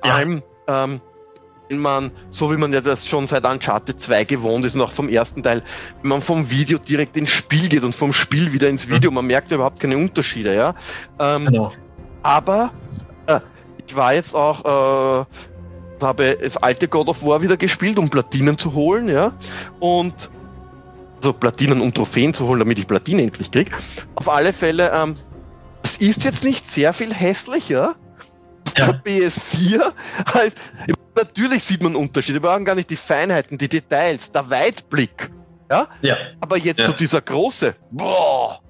Ja. 0.05 0.15
Allem, 0.15 0.43
ähm, 0.67 1.01
wenn 1.69 1.79
man, 1.79 2.11
so 2.31 2.51
wie 2.53 2.57
man 2.57 2.73
ja 2.73 2.81
das 2.81 3.07
schon 3.07 3.27
seit 3.27 3.45
Uncharted 3.45 4.01
2 4.01 4.25
gewohnt 4.25 4.65
ist, 4.65 4.75
noch 4.75 4.91
vom 4.91 5.09
ersten 5.09 5.43
Teil, 5.43 5.63
wenn 6.03 6.09
man 6.11 6.23
vom 6.23 6.51
Video 6.51 6.79
direkt 6.79 7.17
ins 7.17 7.31
Spiel 7.31 7.69
geht 7.69 7.85
und 7.85 7.95
vom 7.95 8.13
Spiel 8.13 8.53
wieder 8.53 8.69
ins 8.69 8.89
Video, 8.89 9.11
man 9.11 9.27
merkt 9.27 9.51
ja 9.51 9.57
überhaupt 9.57 9.81
keine 9.81 9.97
Unterschiede, 9.97 10.55
ja. 10.55 10.75
Ähm, 11.19 11.47
genau. 11.47 11.73
Aber 12.23 12.71
äh, 13.27 13.41
ich 13.87 13.95
war 13.95 14.15
jetzt 14.15 14.35
auch, 14.35 14.65
äh, 14.65 15.25
habe 16.05 16.39
das 16.43 16.57
alte 16.59 16.89
God 16.89 17.09
of 17.09 17.25
War 17.25 17.43
wieder 17.43 17.57
gespielt, 17.57 17.99
um 17.99 18.09
Platinen 18.09 18.59
zu 18.59 18.73
holen, 18.75 19.09
ja. 19.09 19.33
Und 19.81 20.31
also 21.19 21.33
Platinen, 21.33 21.81
um 21.81 21.93
Trophäen 21.93 22.33
zu 22.35 22.47
holen, 22.47 22.61
damit 22.61 22.79
ich 22.79 22.87
Platine 22.87 23.23
endlich 23.23 23.51
kriege. 23.51 23.71
Auf 24.15 24.29
alle 24.29 24.53
Fälle, 24.53 24.91
ähm, 24.95 25.17
es 25.83 25.99
ist 25.99 26.25
jetzt 26.25 26.45
nicht 26.45 26.67
sehr 26.67 26.93
viel 26.93 27.13
hässlicher. 27.13 27.95
ja. 28.77 28.93
der 28.93 29.03
PS4 29.03 29.93
heißt, 30.35 30.57
natürlich 31.17 31.65
sieht 31.65 31.83
man 31.83 31.97
Unterschiede, 31.97 32.43
wir 32.43 32.49
brauchen 32.49 32.65
gar 32.65 32.75
nicht 32.75 32.91
die 32.91 32.97
Feinheiten, 32.97 33.59
die 33.59 33.69
Details, 33.69 34.31
der 34.31 34.49
Weitblick. 34.51 35.31
Ja? 35.71 35.89
ja. 36.03 36.17
Aber 36.41 36.57
jetzt 36.57 36.81
ja. 36.81 36.87
so 36.87 36.93
dieser 36.93 37.21
große, 37.21 37.75
boah, 37.91 38.61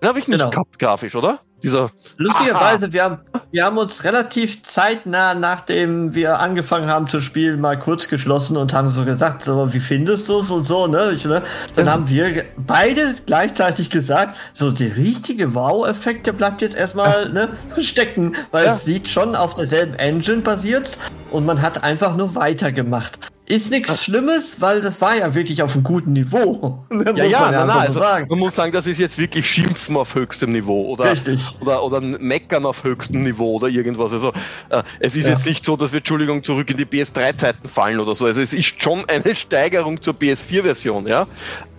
den 0.00 0.08
habe 0.08 0.18
ich 0.18 0.28
nicht 0.28 0.38
genau. 0.38 0.50
gehabt, 0.50 0.78
grafisch, 0.78 1.14
oder? 1.14 1.40
Dieser 1.62 1.90
Lustigerweise, 2.16 2.92
wir 2.92 3.04
haben, 3.04 3.18
wir 3.50 3.64
haben 3.64 3.78
uns 3.78 4.04
relativ 4.04 4.62
zeitnah, 4.62 5.34
nachdem 5.34 6.14
wir 6.14 6.40
angefangen 6.40 6.88
haben 6.88 7.08
zu 7.08 7.20
spielen, 7.20 7.60
mal 7.60 7.78
kurz 7.78 8.08
geschlossen 8.08 8.56
und 8.56 8.72
haben 8.72 8.90
so 8.90 9.04
gesagt, 9.04 9.44
so, 9.44 9.72
wie 9.72 9.80
findest 9.80 10.28
du 10.28 10.40
es 10.40 10.50
und 10.50 10.64
so, 10.64 10.86
ne? 10.86 11.12
Ich, 11.12 11.24
ne? 11.24 11.42
Dann 11.76 11.88
haben 11.90 12.08
wir 12.08 12.44
beide 12.56 13.02
gleichzeitig 13.26 13.90
gesagt, 13.90 14.36
so, 14.52 14.70
die 14.70 14.86
richtige 14.86 15.54
Wow-Effekt, 15.54 16.26
der 16.26 16.32
bleibt 16.32 16.62
jetzt 16.62 16.76
erstmal, 16.76 17.30
ne, 17.30 17.50
stecken, 17.78 18.34
weil 18.50 18.66
ja. 18.66 18.74
es 18.74 18.84
sieht 18.84 19.08
schon 19.08 19.36
auf 19.36 19.54
derselben 19.54 19.94
Engine 19.94 20.42
basiert 20.42 20.98
und 21.30 21.46
man 21.46 21.62
hat 21.62 21.84
einfach 21.84 22.16
nur 22.16 22.34
weitergemacht. 22.34 23.31
Ist 23.46 23.72
nichts 23.72 24.04
Schlimmes, 24.04 24.60
weil 24.60 24.80
das 24.80 25.00
war 25.00 25.16
ja 25.16 25.34
wirklich 25.34 25.62
auf 25.62 25.74
einem 25.74 25.82
guten 25.82 26.12
Niveau. 26.12 26.84
ja, 26.90 27.24
ja, 27.24 27.40
man, 27.40 27.52
ja 27.52 27.66
na, 27.66 27.78
also, 27.80 27.98
sagen. 27.98 28.26
man 28.30 28.38
muss 28.38 28.54
sagen, 28.54 28.70
das 28.70 28.86
ist 28.86 28.98
jetzt 28.98 29.18
wirklich 29.18 29.50
Schimpfen 29.50 29.96
auf 29.96 30.14
höchstem 30.14 30.52
Niveau 30.52 30.86
oder, 30.86 31.10
Richtig. 31.10 31.40
oder, 31.60 31.82
oder 31.82 32.00
Meckern 32.00 32.64
auf 32.64 32.84
höchstem 32.84 33.24
Niveau 33.24 33.56
oder 33.56 33.66
irgendwas. 33.66 34.12
Also 34.12 34.32
äh, 34.68 34.82
es 35.00 35.16
ist 35.16 35.24
ja. 35.24 35.32
jetzt 35.32 35.44
nicht 35.44 35.64
so, 35.64 35.76
dass 35.76 35.90
wir, 35.92 35.98
Entschuldigung, 35.98 36.44
zurück 36.44 36.70
in 36.70 36.76
die 36.76 36.86
PS3-Zeiten 36.86 37.68
fallen 37.68 37.98
oder 37.98 38.14
so. 38.14 38.26
Also 38.26 38.40
es 38.40 38.52
ist 38.52 38.80
schon 38.80 39.08
eine 39.08 39.34
Steigerung 39.34 40.00
zur 40.00 40.14
PS4-Version, 40.14 41.08
ja. 41.08 41.26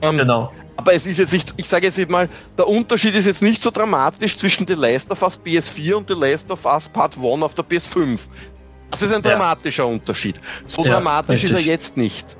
Ähm, 0.01 0.17
genau. 0.17 0.51
Aber 0.75 0.93
es 0.93 1.05
ist 1.05 1.20
jetzt 1.20 1.32
nicht, 1.32 1.53
ich 1.58 1.70
sage 1.70 1.88
jetzt 1.88 2.10
mal, 2.10 2.27
der 2.58 2.67
Unterschied 2.67 3.15
ist 3.15 3.25
jetzt 3.25 3.41
nicht 3.41 3.62
so 3.62 3.72
dramatisch 3.72 4.36
zwischen 4.38 4.67
The 4.67 4.74
Last 4.74 5.12
of 5.12 5.22
Us 5.22 5.39
PS4 5.39 5.93
und 5.93 6.10
The 6.10 6.15
Last 6.15 6.51
of 6.51 6.65
Us 6.65 6.89
Part 6.89 7.15
1 7.17 7.41
auf 7.41 7.53
der 7.53 7.63
PS5. 7.63 8.20
Das 8.93 9.01
ist 9.01 9.13
ein 9.13 9.21
dramatischer 9.21 9.83
ja. 9.83 9.89
Unterschied. 9.89 10.39
So 10.67 10.83
ja, 10.83 10.93
dramatisch 10.93 11.43
richtig. 11.43 11.51
ist 11.51 11.57
er 11.57 11.62
jetzt 11.62 11.97
nicht. 11.97 12.38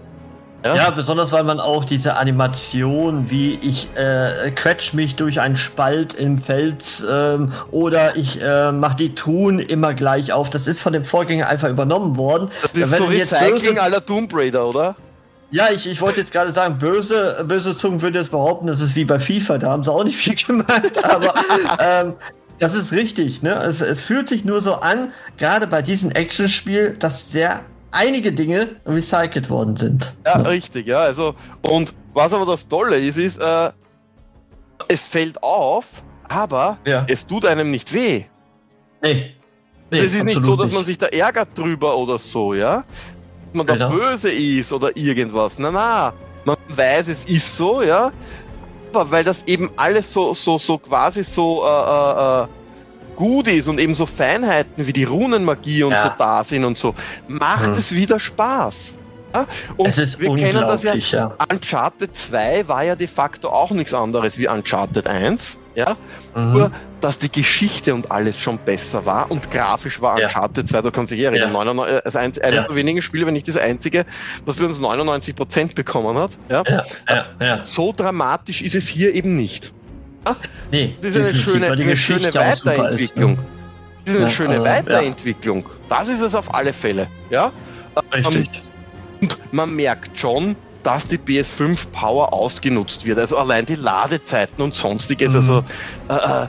Ja? 0.64 0.76
ja? 0.76 0.90
besonders 0.92 1.32
weil 1.32 1.44
man 1.44 1.60
auch 1.60 1.84
diese 1.84 2.16
Animation, 2.16 3.30
wie 3.30 3.56
ich 3.62 3.90
äh, 3.96 4.52
quetsch 4.52 4.94
mich 4.94 5.16
durch 5.16 5.42
einen 5.42 5.58
Spalt 5.58 6.14
im 6.14 6.38
Fels 6.38 7.06
ähm, 7.10 7.52
oder 7.72 8.16
ich 8.16 8.42
äh, 8.42 8.72
mache 8.72 8.96
die 8.96 9.16
Truhen 9.16 9.60
immer 9.60 9.94
gleich 9.94 10.32
auf. 10.32 10.50
Das 10.50 10.68
ist 10.68 10.82
von 10.82 10.94
dem 10.94 11.04
Vorgänger 11.04 11.48
einfach 11.48 11.70
übernommen 11.70 12.18
worden. 12.18 12.50
Das 12.62 12.74
ist 12.74 12.94
da 12.94 12.98
so 12.98 13.06
Recycling 13.06 13.80
aller 13.80 14.06
Tomb 14.06 14.34
Raider, 14.34 14.68
oder? 14.68 14.96
Ja, 15.52 15.70
ich, 15.70 15.86
ich 15.86 16.02
wollte 16.02 16.20
jetzt 16.20 16.34
gerade 16.34 16.52
sagen, 16.52 16.80
böse, 16.80 17.46
böse 17.48 17.78
Zungen 17.78 18.02
würden 18.02 18.16
jetzt 18.16 18.32
behaupten, 18.32 18.66
das 18.66 18.82
ist 18.82 18.96
wie 18.96 19.06
bei 19.06 19.20
FIFA, 19.20 19.60
da 19.60 19.70
haben 19.70 19.84
sie 19.84 19.92
auch 19.92 20.04
nicht 20.04 20.18
viel 20.18 20.34
gemacht, 20.48 21.04
aber 21.04 21.34
ähm, 21.80 22.16
das 22.64 22.76
ist 22.76 22.94
richtig, 22.94 23.42
ne? 23.42 23.56
Es, 23.56 23.82
es 23.82 24.06
fühlt 24.06 24.30
sich 24.30 24.46
nur 24.46 24.62
so 24.62 24.76
an, 24.76 25.12
gerade 25.38 25.68
bei 25.68 25.82
diesem 25.82 26.12
Actionspiel, 26.12 26.96
dass 26.98 27.30
sehr 27.30 27.60
einige 27.92 28.32
Dinge 28.32 28.70
recycelt 28.86 29.50
worden 29.50 29.76
sind. 29.76 30.14
Ja, 30.26 30.38
ne? 30.38 30.48
richtig, 30.48 30.88
ja. 30.88 31.00
Also, 31.00 31.36
und 31.62 31.94
was 32.14 32.34
aber 32.34 32.46
das 32.46 32.70
Tolle 32.70 32.98
ist, 33.00 33.18
ist, 33.18 33.38
äh, 33.38 33.72
es 34.88 35.02
fällt 35.02 35.44
auf, 35.44 36.04
aber 36.30 36.78
ja. 36.88 37.06
es 37.10 37.28
tut 37.28 37.46
einem 37.46 37.70
nicht 37.70 37.94
weh. 37.94 38.24
Nee. 39.02 39.36
nee 39.92 40.00
es 40.00 40.14
ist 40.14 40.24
nicht 40.24 40.46
so, 40.46 40.56
dass 40.56 40.72
man 40.72 40.86
sich 40.86 40.98
da 40.98 41.08
ärgert 41.08 41.50
drüber 41.58 41.98
oder 41.98 42.18
so, 42.18 42.54
ja? 42.54 42.86
Man 43.52 43.68
da 43.68 43.74
genau. 43.74 43.90
böse 43.90 44.32
ist 44.32 44.72
oder 44.72 44.96
irgendwas. 44.96 45.60
Na, 45.60 45.70
na. 45.70 46.14
Man 46.46 46.58
weiß, 46.70 47.10
es 47.10 47.26
ist 47.26 47.58
so, 47.58 47.82
ja 47.82 48.12
super, 48.94 49.12
weil 49.12 49.24
das 49.24 49.44
eben 49.48 49.72
alles 49.76 50.14
so, 50.14 50.34
so, 50.34 50.58
so 50.58 50.78
quasi 50.78 51.24
so 51.24 51.64
äh, 51.66 51.68
äh, 51.68 52.44
äh, 52.44 52.48
gut 53.16 53.48
ist 53.48 53.68
und 53.68 53.80
eben 53.80 53.94
so 53.94 54.06
Feinheiten 54.06 54.86
wie 54.86 54.94
die 54.94 55.04
Runenmagie 55.04 55.84
und 55.84 55.92
ja. 55.92 56.00
so 56.00 56.10
da 56.18 56.44
sind 56.44 56.64
und 56.64 56.78
so, 56.78 56.94
macht 57.28 57.66
hm. 57.66 57.78
es 57.78 57.94
wieder 57.94 58.20
Spaß. 58.20 58.96
Ja? 59.34 59.48
Und 59.78 59.88
es 59.88 59.98
ist 59.98 60.20
wir 60.20 60.36
kennen 60.36 60.62
das 60.62 60.84
ja, 60.84 60.94
ja, 60.94 61.36
Uncharted 61.52 62.16
2 62.16 62.68
war 62.68 62.84
ja 62.84 62.96
de 62.96 63.08
facto 63.08 63.50
auch 63.50 63.72
nichts 63.72 63.94
anderes 63.94 64.38
wie 64.38 64.48
Uncharted 64.48 65.08
1. 65.08 65.58
Ja? 65.76 65.96
Mhm. 66.36 66.54
Nur, 66.54 66.72
dass 67.02 67.18
die 67.18 67.32
Geschichte 67.32 67.94
und 67.94 68.12
alles 68.12 68.40
schon 68.40 68.58
besser 68.60 69.06
war 69.06 69.30
und 69.32 69.50
grafisch 69.50 70.02
war 70.02 70.20
ja. 70.20 70.28
Uncharted 70.28 70.70
2, 70.70 70.82
da 70.82 70.92
kannst 70.92 71.12
du 71.12 71.16
dich 71.16 71.26
erinnern. 71.26 71.50
Ja. 71.50 71.54
99, 71.54 72.06
also 72.06 72.20
eines 72.20 72.38
ja. 72.38 72.52
der 72.52 72.76
wenigen 72.76 73.02
Spiele, 73.02 73.26
wenn 73.26 73.34
nicht 73.34 73.48
das 73.48 73.58
einzige, 73.58 74.06
was 74.46 74.58
für 74.58 74.66
uns 74.66 74.80
99 74.80 75.36
Prozent 75.36 75.76
bekommen 75.76 76.18
hat. 76.18 76.38
Ja? 76.50 76.64
Ja. 76.68 77.26
Ja. 77.40 77.66
So 77.66 77.92
dramatisch 77.92 78.62
ist 78.62 78.76
es 78.76 78.88
hier 78.88 79.14
eben 79.14 79.36
nicht. 79.36 79.74
Ja? 80.26 80.36
Nee, 80.72 80.96
das 81.02 81.16
ist 81.16 81.18
eine 81.18 81.36
schöne, 81.36 81.72
eine 81.72 81.98
schöne 81.98 82.34
Weiterentwicklung. 82.34 83.34
Ist, 83.34 83.38
ne? 83.38 83.46
Das 84.06 84.14
ist 84.14 84.22
eine 84.22 84.30
schöne 84.30 84.56
äh, 84.56 84.64
Weiterentwicklung. 84.64 85.66
Das 85.90 86.10
ist 86.10 86.22
es 86.22 86.36
auf 86.36 86.54
alle 86.54 86.74
Fälle. 86.74 87.08
Ja? 87.30 87.52
Richtig. 88.14 88.50
Und 89.24 89.38
man 89.54 89.74
merkt 89.74 90.20
schon, 90.20 90.56
dass 90.84 91.08
die 91.08 91.18
PS5 91.18 91.88
Power 91.92 92.34
ausgenutzt 92.34 93.06
wird. 93.06 93.18
Also 93.18 93.38
allein 93.38 93.66
die 93.66 93.76
Ladezeiten 93.76 94.62
und 94.62 94.76
sonstiges. 94.76 95.32
Mhm. 95.32 95.38
Also 95.38 95.64
äh, 96.10 96.44
äh 96.44 96.48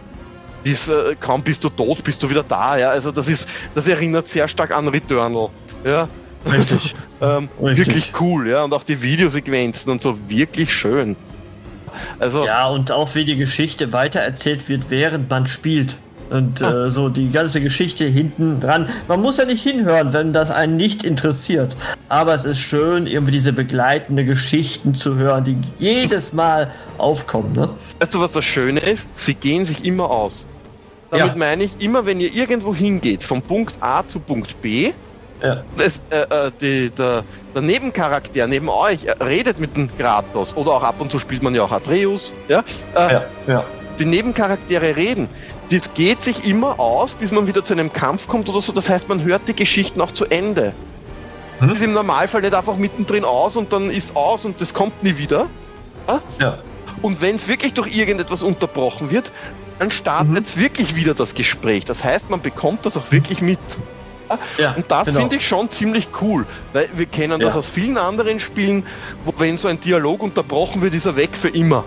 dies, 0.67 0.89
äh, 0.89 1.15
kaum 1.21 1.43
bist 1.43 1.63
du 1.63 1.69
tot, 1.69 2.03
bist 2.03 2.23
du 2.23 2.31
wieder 2.31 2.43
da. 2.43 2.77
Ja, 2.79 2.89
also 2.89 3.13
das 3.13 3.29
ist, 3.29 3.47
das 3.75 3.87
erinnert 3.87 4.27
sehr 4.27 4.49
stark 4.49 4.73
an 4.73 4.89
Returnal. 4.89 5.51
Ja. 5.85 6.09
Richtig. 6.51 6.95
ähm, 7.21 7.49
Richtig. 7.63 7.87
Wirklich 7.87 8.13
cool, 8.21 8.49
ja. 8.49 8.65
Und 8.65 8.73
auch 8.73 8.83
die 8.83 9.01
Videosequenzen 9.01 9.93
und 9.93 10.03
so 10.03 10.29
wirklich 10.29 10.73
schön. 10.73 11.17
Also, 12.19 12.45
ja, 12.45 12.69
und 12.69 12.91
auch 12.91 13.15
wie 13.15 13.25
die 13.25 13.37
Geschichte 13.37 13.93
weitererzählt 13.93 14.69
wird, 14.69 14.91
während 14.91 15.31
man 15.31 15.47
spielt. 15.47 15.97
Und 16.31 16.61
äh, 16.63 16.91
so 16.91 17.09
die 17.09 17.31
ganze 17.31 17.61
Geschichte 17.61 18.05
hinten 18.05 18.61
dran. 18.61 18.89
Man 19.09 19.21
muss 19.21 19.37
ja 19.37 19.45
nicht 19.45 19.63
hinhören, 19.63 20.13
wenn 20.13 20.33
das 20.33 20.51
einen 20.51 20.77
nicht 20.77 21.05
interessiert. 21.05 21.77
Aber 22.09 22.35
es 22.35 22.45
ist 22.45 22.61
schön, 22.61 23.07
irgendwie 23.07 23.33
diese 23.33 23.53
begleitende 23.53 24.25
Geschichten 24.25 24.95
zu 24.95 25.17
hören, 25.17 25.45
die 25.45 25.59
jedes 25.79 26.33
Mal 26.33 26.71
aufkommen. 26.99 27.53
Ne? 27.53 27.69
Weißt 28.01 28.15
du, 28.15 28.21
was 28.21 28.33
das 28.33 28.45
Schöne 28.45 28.81
ist? 28.81 29.07
Sie 29.15 29.35
gehen 29.35 29.65
sich 29.65 29.85
immer 29.85 30.11
aus. 30.11 30.47
Damit 31.11 31.27
ja. 31.29 31.37
meine 31.37 31.65
ich, 31.65 31.81
immer 31.81 32.07
wenn 32.07 32.19
ihr 32.19 32.35
irgendwo 32.35 32.75
hingeht, 32.75 33.23
vom 33.23 33.41
Punkt 33.41 33.75
A 33.81 34.03
zu 34.07 34.19
Punkt 34.19 34.61
B, 34.61 34.93
ja. 35.43 35.63
das, 35.77 36.03
äh, 36.11 36.23
äh 36.23 36.51
die, 36.61 36.91
der, 36.91 37.23
der, 37.55 37.63
Nebencharakter 37.63 38.47
neben 38.49 38.69
euch 38.69 39.07
redet 39.25 39.61
mit 39.61 39.77
dem 39.77 39.89
Kratos 39.97 40.57
oder 40.57 40.73
auch 40.73 40.83
ab 40.83 40.97
und 40.99 41.13
zu 41.13 41.19
spielt 41.19 41.43
man 41.43 41.55
ja 41.55 41.63
auch 41.63 41.73
Atreus. 41.73 42.35
Ja? 42.49 42.65
Äh, 42.97 43.13
ja, 43.13 43.25
ja. 43.47 43.65
Die 43.99 44.05
Nebencharaktere 44.05 44.97
reden 44.97 45.29
das 45.71 45.95
geht 45.95 46.23
sich 46.23 46.45
immer 46.45 46.79
aus, 46.79 47.15
bis 47.15 47.33
man 47.33 47.47
wieder 47.47 47.65
zu 47.65 47.73
einem 47.73 47.93
Kampf 47.93 48.29
kommt 48.29 48.49
oder 48.49 48.61
so. 48.61 48.73
Das 48.73 48.89
heißt, 48.89 49.09
man 49.09 49.23
hört 49.25 49.49
die 49.49 49.57
Geschichten 49.57 50.01
auch 50.01 50.11
zu 50.11 50.27
Ende. 50.27 50.75
Hm? 51.59 51.69
Das 51.69 51.79
ist 51.79 51.85
im 51.85 51.93
Normalfall 51.93 52.43
nicht 52.43 52.55
einfach 52.55 52.77
mittendrin 52.77 53.25
aus 53.25 53.57
und 53.57 53.73
dann 53.73 53.91
ist 53.91 54.17
aus 54.17 54.45
und 54.45 54.61
das 54.61 54.75
kommt 54.75 55.03
nie 55.03 55.17
wieder. 55.17 55.47
Ja. 56.09 56.23
ja. 56.41 56.59
Und 57.03 57.21
wenn 57.21 57.37
es 57.37 57.49
wirklich 57.49 57.75
durch 57.75 57.95
irgendetwas 57.95 58.43
unterbrochen 58.43 59.11
wird, 59.11 59.31
dann 59.79 59.91
startet 59.91 60.57
mhm. 60.57 60.61
wirklich 60.61 60.95
wieder 60.95 61.15
das 61.15 61.35
Gespräch. 61.35 61.85
Das 61.85 62.05
heißt, 62.05 62.31
man 62.31 62.41
bekommt 62.41 62.87
das 62.87 62.97
auch 62.97 63.11
wirklich 63.11 63.41
mit. 63.41 63.59
Ja, 64.59 64.73
und 64.73 64.91
das 64.91 65.09
genau. 65.09 65.21
finde 65.21 65.37
ich 65.37 65.47
schon 65.47 65.71
ziemlich 65.71 66.09
cool, 66.21 66.47
weil 66.73 66.89
wir 66.95 67.07
kennen 67.07 67.41
ja. 67.41 67.47
das 67.47 67.57
aus 67.57 67.69
vielen 67.69 67.99
anderen 67.99 68.41
Spielen, 68.41 68.87
wo 69.25 69.35
wenn 69.37 69.59
so 69.59 69.69
ein 69.69 69.81
Dialog 69.81 70.23
unterbrochen 70.23 70.81
wird, 70.83 70.95
ist 70.95 71.07
er 71.07 71.17
weg 71.17 71.31
für 71.35 71.51
immer. 71.51 71.85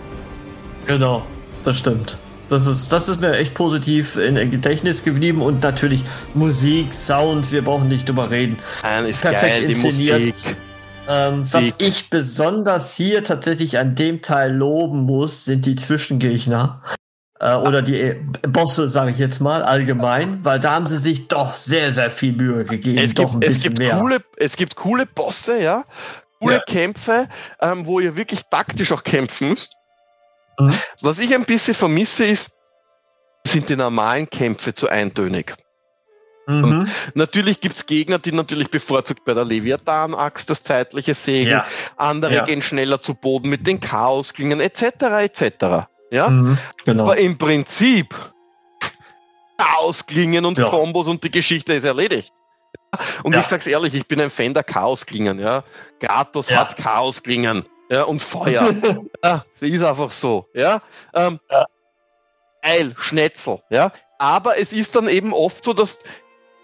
Genau, 0.85 1.23
das 1.63 1.79
stimmt. 1.79 2.19
Das 2.49 2.65
ist, 2.65 2.91
das 2.91 3.09
ist 3.09 3.19
mir 3.19 3.35
echt 3.35 3.53
positiv 3.53 4.15
in 4.15 4.35
Gedächtnis 4.49 5.03
geblieben 5.03 5.41
und 5.41 5.61
natürlich 5.63 6.03
Musik, 6.33 6.93
Sound, 6.93 7.51
wir 7.51 7.63
brauchen 7.63 7.89
nicht 7.89 8.07
drüber 8.07 8.29
reden. 8.29 8.57
Perfekt 8.81 9.41
geil, 9.41 9.63
inszeniert. 9.63 10.33
Ähm, 11.09 11.45
was 11.51 11.75
ich 11.77 12.09
besonders 12.09 12.95
hier 12.95 13.23
tatsächlich 13.23 13.79
an 13.79 13.95
dem 13.95 14.21
Teil 14.21 14.53
loben 14.53 15.03
muss, 15.03 15.45
sind 15.45 15.65
die 15.65 15.75
Zwischengegner. 15.75 16.81
Äh, 17.39 17.55
oder 17.55 17.81
die 17.81 17.99
äh, 17.99 18.15
Bosse, 18.49 18.89
sage 18.89 19.11
ich 19.11 19.17
jetzt 19.17 19.39
mal, 19.39 19.63
allgemein, 19.63 20.43
weil 20.43 20.59
da 20.59 20.71
haben 20.71 20.87
sie 20.87 20.97
sich 20.97 21.27
doch 21.27 21.55
sehr, 21.55 21.93
sehr 21.93 22.09
viel 22.09 22.33
Mühe 22.33 22.65
gegeben. 22.65 22.97
Es 22.97 23.13
doch 23.13 23.31
gibt, 23.31 23.43
es 23.43 23.61
gibt 23.61 23.77
mehr. 23.77 23.97
Coole, 23.97 24.19
es 24.37 24.57
gibt 24.57 24.75
coole 24.75 25.05
Bosse, 25.05 25.61
ja. 25.61 25.85
Coole 26.39 26.55
ja. 26.55 26.61
Kämpfe, 26.67 27.27
ähm, 27.61 27.85
wo 27.85 27.99
ihr 27.99 28.15
wirklich 28.15 28.41
taktisch 28.49 28.91
auch 28.91 29.03
kämpfen 29.03 29.49
müsst. 29.49 29.76
Mhm. 30.59 30.73
Was 31.01 31.19
ich 31.19 31.33
ein 31.33 31.45
bisschen 31.45 31.73
vermisse, 31.73 32.25
ist, 32.25 32.51
sind 33.45 33.69
die 33.69 33.75
normalen 33.75 34.29
Kämpfe 34.29 34.73
zu 34.73 34.89
eintönig. 34.89 35.53
Mhm. 36.47 36.89
Natürlich 37.13 37.59
gibt's 37.59 37.85
Gegner, 37.85 38.19
die 38.19 38.31
natürlich 38.31 38.71
bevorzugt 38.71 39.25
bei 39.25 39.33
der 39.33 39.43
Leviathan-Axt 39.43 40.49
das 40.49 40.63
zeitliche 40.63 41.13
sägen. 41.13 41.51
Ja. 41.51 41.67
Andere 41.97 42.35
ja. 42.35 42.45
gehen 42.45 42.61
schneller 42.61 43.01
zu 43.01 43.15
Boden 43.15 43.49
mit 43.49 43.67
den 43.67 43.81
Chaosklingen 43.81 44.61
etc. 44.61 44.83
etc. 45.19 45.87
Ja? 46.09 46.29
Mhm, 46.29 46.57
genau. 46.85 47.03
Aber 47.03 47.17
im 47.17 47.37
Prinzip 47.37 48.15
Chaosklingen 49.57 50.45
und 50.45 50.57
ja. 50.57 50.69
Kombos 50.69 51.07
und 51.07 51.21
die 51.23 51.31
Geschichte 51.31 51.73
ist 51.73 51.83
erledigt. 51.83 52.31
Und 53.23 53.35
ich 53.35 53.43
sag's 53.43 53.67
ehrlich, 53.67 53.93
ich 53.93 54.07
bin 54.07 54.21
ein 54.21 54.29
Fan 54.29 54.53
der 54.53 54.63
Chaosklingen. 54.63 55.39
Ja? 55.39 55.65
Kratos 55.99 56.49
hat 56.49 56.77
Chaosklingen 56.77 57.65
ja, 57.89 58.03
und 58.03 58.21
Feuer. 58.21 58.73
ja, 59.23 59.45
das 59.59 59.69
ist 59.69 59.83
einfach 59.83 60.11
so. 60.11 60.47
Ja, 60.53 60.81
ähm, 61.13 61.39
ja. 61.51 61.65
Geil, 62.61 62.93
Schnetzel. 62.97 63.59
Ja, 63.69 63.91
aber 64.19 64.57
es 64.57 64.73
ist 64.73 64.95
dann 64.95 65.07
eben 65.07 65.33
oft 65.33 65.63
so, 65.63 65.73
dass 65.73 65.99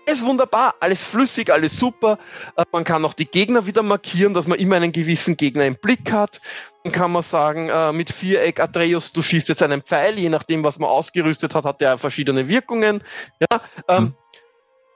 ist 0.06 0.26
wunderbar, 0.26 0.76
alles 0.80 1.06
flüssig, 1.06 1.52
alles 1.52 1.80
super. 1.80 2.18
Äh, 2.58 2.64
man 2.72 2.84
kann 2.84 3.06
auch 3.06 3.14
die 3.14 3.26
Gegner 3.26 3.66
wieder 3.66 3.84
markieren, 3.84 4.34
dass 4.34 4.48
man 4.48 4.60
immer 4.60 4.76
einen 4.76 4.92
gewissen 4.92 5.38
Gegner 5.38 5.66
im 5.66 5.76
Blick 5.76 6.12
hat. 6.12 6.42
Dann 6.84 6.92
kann 6.92 7.12
man 7.12 7.24
sagen, 7.24 7.70
äh, 7.70 7.94
mit 7.94 8.12
Viereck, 8.12 8.60
Atreus, 8.60 9.14
du 9.14 9.22
schießt 9.22 9.50
jetzt 9.50 9.64
einen 9.64 9.82
Pfeil, 9.82 10.20
je 10.20 10.30
nachdem, 10.30 10.64
was 10.64 10.80
man 10.80 10.90
ausgerüstet 10.90 11.56
hat, 11.56 11.66
hat 11.66 11.82
der 11.82 11.98
verschiedene 11.98 12.48
Wirkungen. 12.48 13.02
Ja, 13.40 13.62
ähm, 13.88 13.98
hm. 13.98 14.16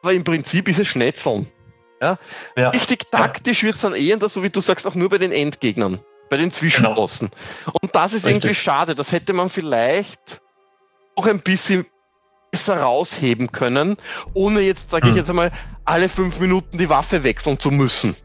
aber 0.02 0.14
im 0.14 0.24
Prinzip 0.24 0.68
ist 0.68 0.80
es 0.80 0.88
Schnetzeln. 0.88 1.50
Ja? 2.02 2.18
ja. 2.58 2.70
Richtig 2.70 3.10
taktisch 3.10 3.64
wird 3.64 3.76
es 3.76 3.82
dann 3.82 3.96
eher, 3.96 4.20
so 4.28 4.44
wie 4.44 4.50
du 4.50 4.60
sagst, 4.60 4.86
auch 4.86 4.96
nur 4.96 5.10
bei 5.10 5.18
den 5.18 5.32
Endgegnern, 5.32 6.00
bei 6.30 6.38
den 6.38 6.52
Zwischenbossen. 6.52 7.30
Genau. 7.30 7.78
Und 7.82 7.96
das 7.96 8.14
ist 8.14 8.26
Richtig. 8.26 8.44
irgendwie 8.44 8.56
schade. 8.56 8.96
Das 8.96 9.12
hätte 9.12 9.34
man 9.34 9.50
vielleicht 9.50 10.42
auch 11.16 11.26
ein 11.26 11.40
bisschen 11.40 11.86
besser 12.52 12.80
rausheben 12.80 13.52
können, 13.52 13.98
ohne 14.34 14.62
jetzt, 14.62 14.92
sage 14.92 15.08
ich 15.08 15.12
hm. 15.12 15.18
jetzt 15.18 15.30
einmal, 15.30 15.52
alle 15.86 16.10
fünf 16.10 16.40
Minuten 16.40 16.78
die 16.78 16.90
Waffe 16.90 17.24
wechseln 17.24 17.60
zu 17.60 17.72
müssen. 17.72 18.16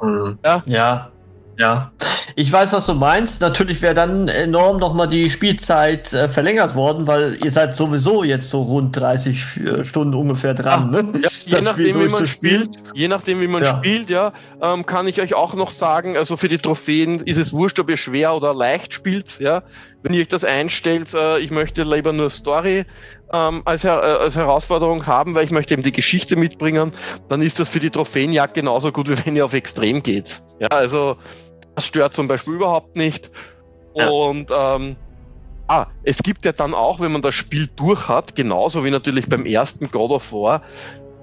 Mhm. 0.00 0.38
Ja? 0.44 0.62
ja, 0.66 1.10
ja. 1.58 1.92
Ich 2.38 2.52
weiß, 2.52 2.74
was 2.74 2.84
du 2.84 2.92
meinst. 2.92 3.40
Natürlich 3.40 3.80
wäre 3.80 3.94
dann 3.94 4.28
enorm 4.28 4.76
nochmal 4.76 5.08
die 5.08 5.30
Spielzeit 5.30 6.12
äh, 6.12 6.28
verlängert 6.28 6.74
worden, 6.74 7.06
weil 7.06 7.38
ihr 7.42 7.50
seid 7.50 7.74
sowieso 7.74 8.24
jetzt 8.24 8.50
so 8.50 8.62
rund 8.62 8.94
30 8.94 9.56
äh, 9.56 9.84
Stunden 9.86 10.12
ungefähr 10.12 10.52
dran. 10.52 10.92
Ja, 10.92 11.02
ne? 11.02 11.12
ja, 11.18 11.28
je 11.46 11.60
nachdem, 11.62 11.98
wie 11.98 12.08
man 12.08 12.26
spielt, 12.26 12.70
je 12.92 13.08
nachdem, 13.08 13.40
wie 13.40 13.46
man 13.46 13.62
ja. 13.62 13.74
spielt, 13.78 14.10
ja, 14.10 14.34
ähm, 14.60 14.84
kann 14.84 15.08
ich 15.08 15.18
euch 15.22 15.32
auch 15.32 15.54
noch 15.54 15.70
sagen, 15.70 16.18
also 16.18 16.36
für 16.36 16.48
die 16.48 16.58
Trophäen 16.58 17.20
ist 17.20 17.38
es 17.38 17.54
wurscht, 17.54 17.78
ob 17.78 17.88
ihr 17.88 17.96
schwer 17.96 18.34
oder 18.34 18.52
leicht 18.52 18.92
spielt, 18.92 19.40
ja. 19.40 19.62
Wenn 20.02 20.12
ihr 20.12 20.20
euch 20.20 20.28
das 20.28 20.44
einstellt, 20.44 21.14
äh, 21.14 21.38
ich 21.38 21.50
möchte 21.50 21.84
lieber 21.84 22.12
nur 22.12 22.28
Story 22.28 22.84
ähm, 23.32 23.62
als, 23.64 23.84
äh, 23.84 23.88
als 23.88 24.36
Herausforderung 24.36 25.06
haben, 25.06 25.34
weil 25.34 25.44
ich 25.44 25.50
möchte 25.50 25.72
eben 25.72 25.82
die 25.82 25.90
Geschichte 25.90 26.36
mitbringen, 26.36 26.92
dann 27.30 27.40
ist 27.40 27.58
das 27.58 27.70
für 27.70 27.80
die 27.80 27.90
Trophäenjagd 27.90 28.52
genauso 28.52 28.92
gut, 28.92 29.08
wie 29.08 29.16
wenn 29.24 29.36
ihr 29.36 29.46
auf 29.46 29.54
Extrem 29.54 30.02
geht. 30.02 30.42
Ja, 30.60 30.68
also 30.68 31.16
das 31.76 31.86
stört 31.86 32.14
zum 32.14 32.26
Beispiel 32.26 32.54
überhaupt 32.54 32.96
nicht. 32.96 33.30
Ja. 33.94 34.08
Und 34.08 34.50
ähm, 34.50 34.96
ah, 35.68 35.86
es 36.02 36.18
gibt 36.18 36.44
ja 36.44 36.52
dann 36.52 36.74
auch, 36.74 37.00
wenn 37.00 37.12
man 37.12 37.22
das 37.22 37.34
Spiel 37.34 37.68
durch 37.76 38.08
hat, 38.08 38.34
genauso 38.34 38.84
wie 38.84 38.90
natürlich 38.90 39.28
beim 39.28 39.46
ersten 39.46 39.90
God 39.90 40.10
of 40.10 40.32
War, 40.32 40.62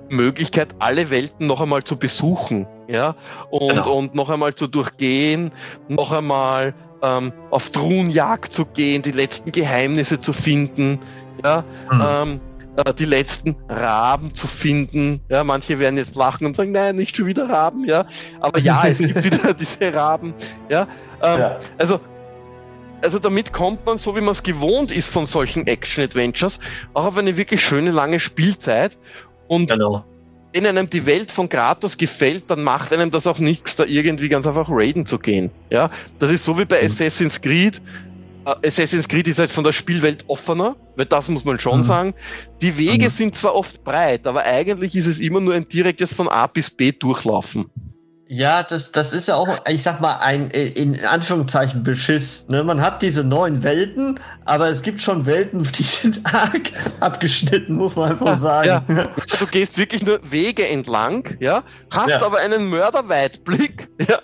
Möglichkeit, 0.10 0.69
alle 0.79 1.10
Welten 1.10 1.48
noch 1.48 1.60
einmal 1.60 1.83
zu 1.83 1.98
besuchen, 1.98 2.67
ja, 2.88 3.15
und, 3.50 3.69
genau. 3.69 3.93
und 3.93 4.15
noch 4.15 4.29
einmal 4.29 4.53
zu 4.53 4.67
durchgehen, 4.67 5.51
noch 5.88 6.12
einmal 6.12 6.74
ähm, 7.01 7.33
auf 7.50 7.69
Thronjagd 7.72 8.53
zu 8.53 8.65
gehen, 8.65 9.01
die 9.01 9.12
letzten 9.12 9.51
Geheimnisse 9.51 10.22
zu 10.22 10.33
finden, 10.33 11.00
ja, 11.43 11.63
mhm. 11.91 12.03
ähm, 12.05 12.41
äh, 12.75 12.94
die 12.94 13.06
letzten 13.06 13.56
Raben 13.70 14.34
zu 14.34 14.48
finden. 14.48 15.22
Ja, 15.30 15.44
manche 15.44 15.77
werden 15.80 15.98
jetzt 15.98 16.15
lachen 16.15 16.46
und 16.46 16.56
sagen, 16.56 16.72
nein, 16.72 16.96
nicht 16.96 17.15
schon 17.15 17.27
wieder 17.27 17.50
Raben, 17.50 17.86
ja. 17.86 18.06
Aber 18.39 18.60
ja, 18.60 18.88
es 18.88 18.98
gibt 18.98 19.24
wieder 19.24 19.53
diese 19.53 19.94
Raben, 19.94 20.34
ja. 20.70 20.88
Ähm, 21.22 21.39
ja. 21.39 21.60
Also, 21.77 22.00
also 23.03 23.20
damit 23.20 23.53
kommt 23.53 23.86
man, 23.86 23.98
so 23.98 24.15
wie 24.15 24.22
man 24.22 24.32
es 24.32 24.42
gewohnt 24.42 24.92
ist 24.92 25.10
von 25.10 25.25
solchen 25.25 25.68
Action-Adventures, 25.68 26.60
auch 26.94 27.06
auf 27.06 27.18
eine 27.18 27.38
wirklich 27.38 27.63
schöne 27.63 27.92
lange 27.92 28.20
Spielzeit. 28.20 28.98
Und 29.48 29.70
genau. 29.70 30.03
wenn 30.53 30.65
einem 30.65 30.89
die 30.89 31.06
Welt 31.06 31.30
von 31.30 31.50
Kratos 31.50 31.98
gefällt, 31.98 32.46
dann 32.48 32.63
macht 32.63 32.92
einem 32.94 33.12
das 33.12 33.27
auch 33.27 33.39
nichts, 33.39 33.75
da 33.75 33.84
irgendwie 33.84 34.30
ganz 34.30 34.48
einfach 34.48 34.68
raiden 34.70 35.06
zu 35.06 35.20
gehen. 35.20 35.51
Ja, 35.70 35.92
das 36.20 36.32
ist 36.32 36.46
so 36.46 36.58
wie 36.58 36.65
bei 36.65 36.80
mhm. 36.80 36.88
Assassin's 36.88 37.39
Creed. 37.42 37.82
Äh, 38.45 38.67
Assassin's 38.67 39.07
Creed 39.07 39.27
ist 39.27 39.39
halt 39.39 39.51
von 39.51 39.63
der 39.63 39.71
Spielwelt 39.71 40.25
offener, 40.27 40.75
weil 40.95 41.05
das 41.05 41.29
muss 41.29 41.45
man 41.45 41.59
schon 41.59 41.79
mhm. 41.79 41.83
sagen. 41.83 42.13
Die 42.62 42.77
Wege 42.77 43.05
mhm. 43.05 43.09
sind 43.09 43.38
zwar 43.38 43.55
oft 43.55 43.83
breit, 43.83 44.27
aber 44.27 44.43
eigentlich 44.43 44.95
ist 44.95 45.07
es 45.07 45.19
immer 45.19 45.39
nur 45.39 45.53
ein 45.53 45.67
direktes 45.67 46.13
von 46.13 46.27
A 46.27 46.47
bis 46.47 46.69
B 46.69 46.91
durchlaufen. 46.91 47.69
Ja, 48.27 48.63
das, 48.63 48.91
das 48.91 49.13
ist 49.13 49.27
ja 49.27 49.35
auch, 49.35 49.59
ich 49.69 49.83
sag 49.83 50.01
mal, 50.01 50.17
ein 50.17 50.47
in 50.50 51.05
Anführungszeichen 51.05 51.83
Beschiss. 51.83 52.45
Ne? 52.47 52.63
Man 52.63 52.81
hat 52.81 53.01
diese 53.03 53.23
neuen 53.23 53.62
Welten, 53.63 54.19
aber 54.45 54.69
es 54.69 54.82
gibt 54.82 55.01
schon 55.01 55.25
Welten, 55.27 55.62
die 55.77 55.84
sind 55.84 56.21
arg 56.25 56.71
abgeschnitten, 56.99 57.75
muss 57.75 57.95
man 57.95 58.12
einfach 58.12 58.39
sagen. 58.39 58.67
Ja. 58.88 59.10
Du 59.39 59.45
gehst 59.47 59.77
wirklich 59.77 60.03
nur 60.03 60.19
Wege 60.23 60.67
entlang, 60.67 61.38
ja, 61.39 61.63
hast 61.91 62.12
ja. 62.12 62.23
aber 62.23 62.38
einen 62.39 62.69
Mörderweitblick, 62.69 63.83
ja. 64.08 64.19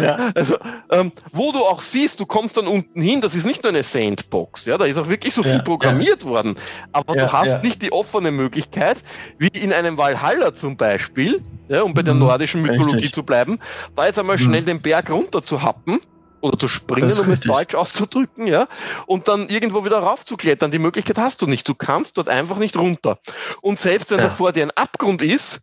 ja. 0.00 0.30
Also, 0.34 0.56
ähm, 0.90 1.12
wo 1.32 1.52
du 1.52 1.60
auch 1.60 1.80
siehst, 1.80 2.20
du 2.20 2.26
kommst 2.26 2.56
dann 2.56 2.66
unten 2.66 3.00
hin, 3.00 3.20
das 3.20 3.34
ist 3.34 3.46
nicht 3.46 3.62
nur 3.62 3.70
eine 3.70 3.82
Sandbox, 3.82 4.66
ja, 4.66 4.78
da 4.78 4.84
ist 4.84 4.98
auch 4.98 5.08
wirklich 5.08 5.34
so 5.34 5.42
viel 5.42 5.62
programmiert 5.62 6.24
worden. 6.24 6.56
Aber 6.92 7.14
du 7.14 7.32
hast 7.32 7.62
nicht 7.62 7.82
die 7.82 7.92
offene 7.92 8.30
Möglichkeit, 8.30 9.02
wie 9.38 9.48
in 9.48 9.72
einem 9.72 9.96
Valhalla 9.96 10.54
zum 10.54 10.76
Beispiel, 10.76 11.42
ja, 11.68 11.82
um 11.82 11.94
bei 11.94 12.02
der 12.02 12.14
mhm. 12.14 12.20
nordischen 12.20 12.62
Mythologie 12.62 12.96
Richtig. 12.96 13.14
zu 13.14 13.22
bleiben, 13.22 13.58
da 13.94 14.06
jetzt 14.06 14.18
einmal 14.18 14.38
schnell 14.38 14.62
mhm. 14.62 14.66
den 14.66 14.82
Berg 14.82 15.10
runter 15.10 15.44
zu 15.44 15.62
happen 15.62 16.00
oder 16.40 16.58
zu 16.58 16.68
springen, 16.68 17.12
um 17.12 17.30
es 17.30 17.40
deutsch 17.40 17.74
auszudrücken, 17.74 18.46
ja, 18.46 18.68
und 19.06 19.28
dann 19.28 19.48
irgendwo 19.48 19.84
wieder 19.84 19.98
raufzuklettern. 19.98 20.70
Die 20.70 20.78
Möglichkeit 20.78 21.18
hast 21.18 21.42
du 21.42 21.46
nicht. 21.46 21.68
Du 21.68 21.74
kannst 21.74 22.18
dort 22.18 22.28
einfach 22.28 22.58
nicht 22.58 22.76
runter. 22.76 23.18
Und 23.60 23.80
selbst 23.80 24.10
wenn 24.10 24.18
ja. 24.18 24.24
da 24.24 24.30
vor 24.30 24.52
dir 24.52 24.64
ein 24.64 24.70
Abgrund 24.72 25.22
ist, 25.22 25.62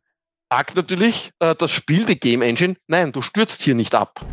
sagt 0.53 0.75
natürlich 0.75 1.31
äh, 1.39 1.55
das 1.55 1.71
Spiel, 1.71 2.05
die 2.05 2.19
Game 2.19 2.43
Engine, 2.43 2.75
nein, 2.85 3.11
du 3.11 3.23
stürzt 3.23 3.63
hier 3.63 3.73
nicht 3.73 3.95
ab 3.95 4.23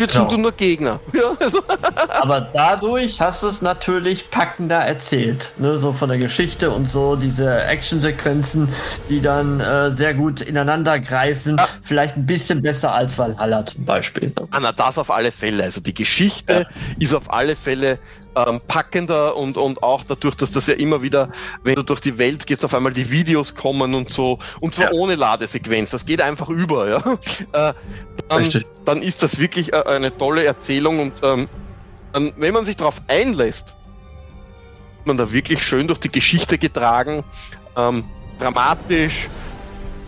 stützen 0.00 0.20
genau. 0.20 0.30
du 0.30 0.36
nur 0.38 0.52
Gegner. 0.52 1.00
Ja, 1.12 1.32
also. 1.38 1.62
Aber 2.08 2.40
dadurch 2.40 3.20
hast 3.20 3.42
du 3.42 3.48
es 3.48 3.60
natürlich 3.60 4.30
packender 4.30 4.78
erzählt. 4.78 5.52
Ne? 5.58 5.76
So 5.78 5.92
von 5.92 6.08
der 6.08 6.16
Geschichte 6.16 6.70
und 6.70 6.88
so, 6.88 7.16
diese 7.16 7.64
Actionsequenzen, 7.64 8.68
die 9.10 9.20
dann 9.20 9.60
äh, 9.60 9.90
sehr 9.90 10.14
gut 10.14 10.40
ineinander 10.40 10.98
greifen. 10.98 11.58
Ja. 11.58 11.68
Vielleicht 11.82 12.16
ein 12.16 12.24
bisschen 12.24 12.62
besser 12.62 12.94
als 12.94 13.18
Valhalla 13.18 13.66
zum 13.66 13.84
Beispiel. 13.84 14.32
Ah, 14.50 14.60
na, 14.60 14.72
das 14.72 14.96
auf 14.96 15.10
alle 15.10 15.30
Fälle. 15.30 15.64
Also 15.64 15.82
die 15.82 15.92
Geschichte 15.92 16.52
ja. 16.52 16.94
ist 16.98 17.14
auf 17.14 17.30
alle 17.30 17.54
Fälle 17.54 17.98
ähm, 18.36 18.60
packender 18.68 19.36
und, 19.36 19.56
und 19.56 19.82
auch 19.82 20.04
dadurch, 20.04 20.36
dass 20.36 20.52
das 20.52 20.66
ja 20.66 20.74
immer 20.74 21.02
wieder, 21.02 21.30
wenn 21.62 21.74
du 21.74 21.82
durch 21.82 22.00
die 22.00 22.18
Welt 22.18 22.46
gehst, 22.46 22.64
auf 22.64 22.74
einmal 22.74 22.92
die 22.92 23.10
Videos 23.10 23.54
kommen 23.54 23.94
und 23.94 24.12
so, 24.12 24.38
und 24.60 24.74
zwar 24.74 24.92
ja. 24.92 24.98
ohne 24.98 25.14
Ladesequenz, 25.14 25.90
das 25.90 26.06
geht 26.06 26.20
einfach 26.22 26.48
über, 26.48 26.88
ja. 26.88 27.00
Äh, 27.52 27.72
dann, 28.28 28.48
dann, 28.84 29.02
ist 29.02 29.22
das 29.22 29.38
wirklich 29.38 29.72
äh, 29.72 29.82
eine 29.82 30.16
tolle 30.16 30.44
Erzählung 30.44 31.00
und 31.00 31.14
ähm, 31.22 31.48
wenn 32.12 32.54
man 32.54 32.64
sich 32.64 32.76
darauf 32.76 33.00
einlässt, 33.08 33.74
man 35.04 35.16
da 35.16 35.32
wirklich 35.32 35.64
schön 35.64 35.88
durch 35.88 35.98
die 35.98 36.10
Geschichte 36.10 36.58
getragen, 36.58 37.24
ähm, 37.76 38.04
dramatisch, 38.38 39.28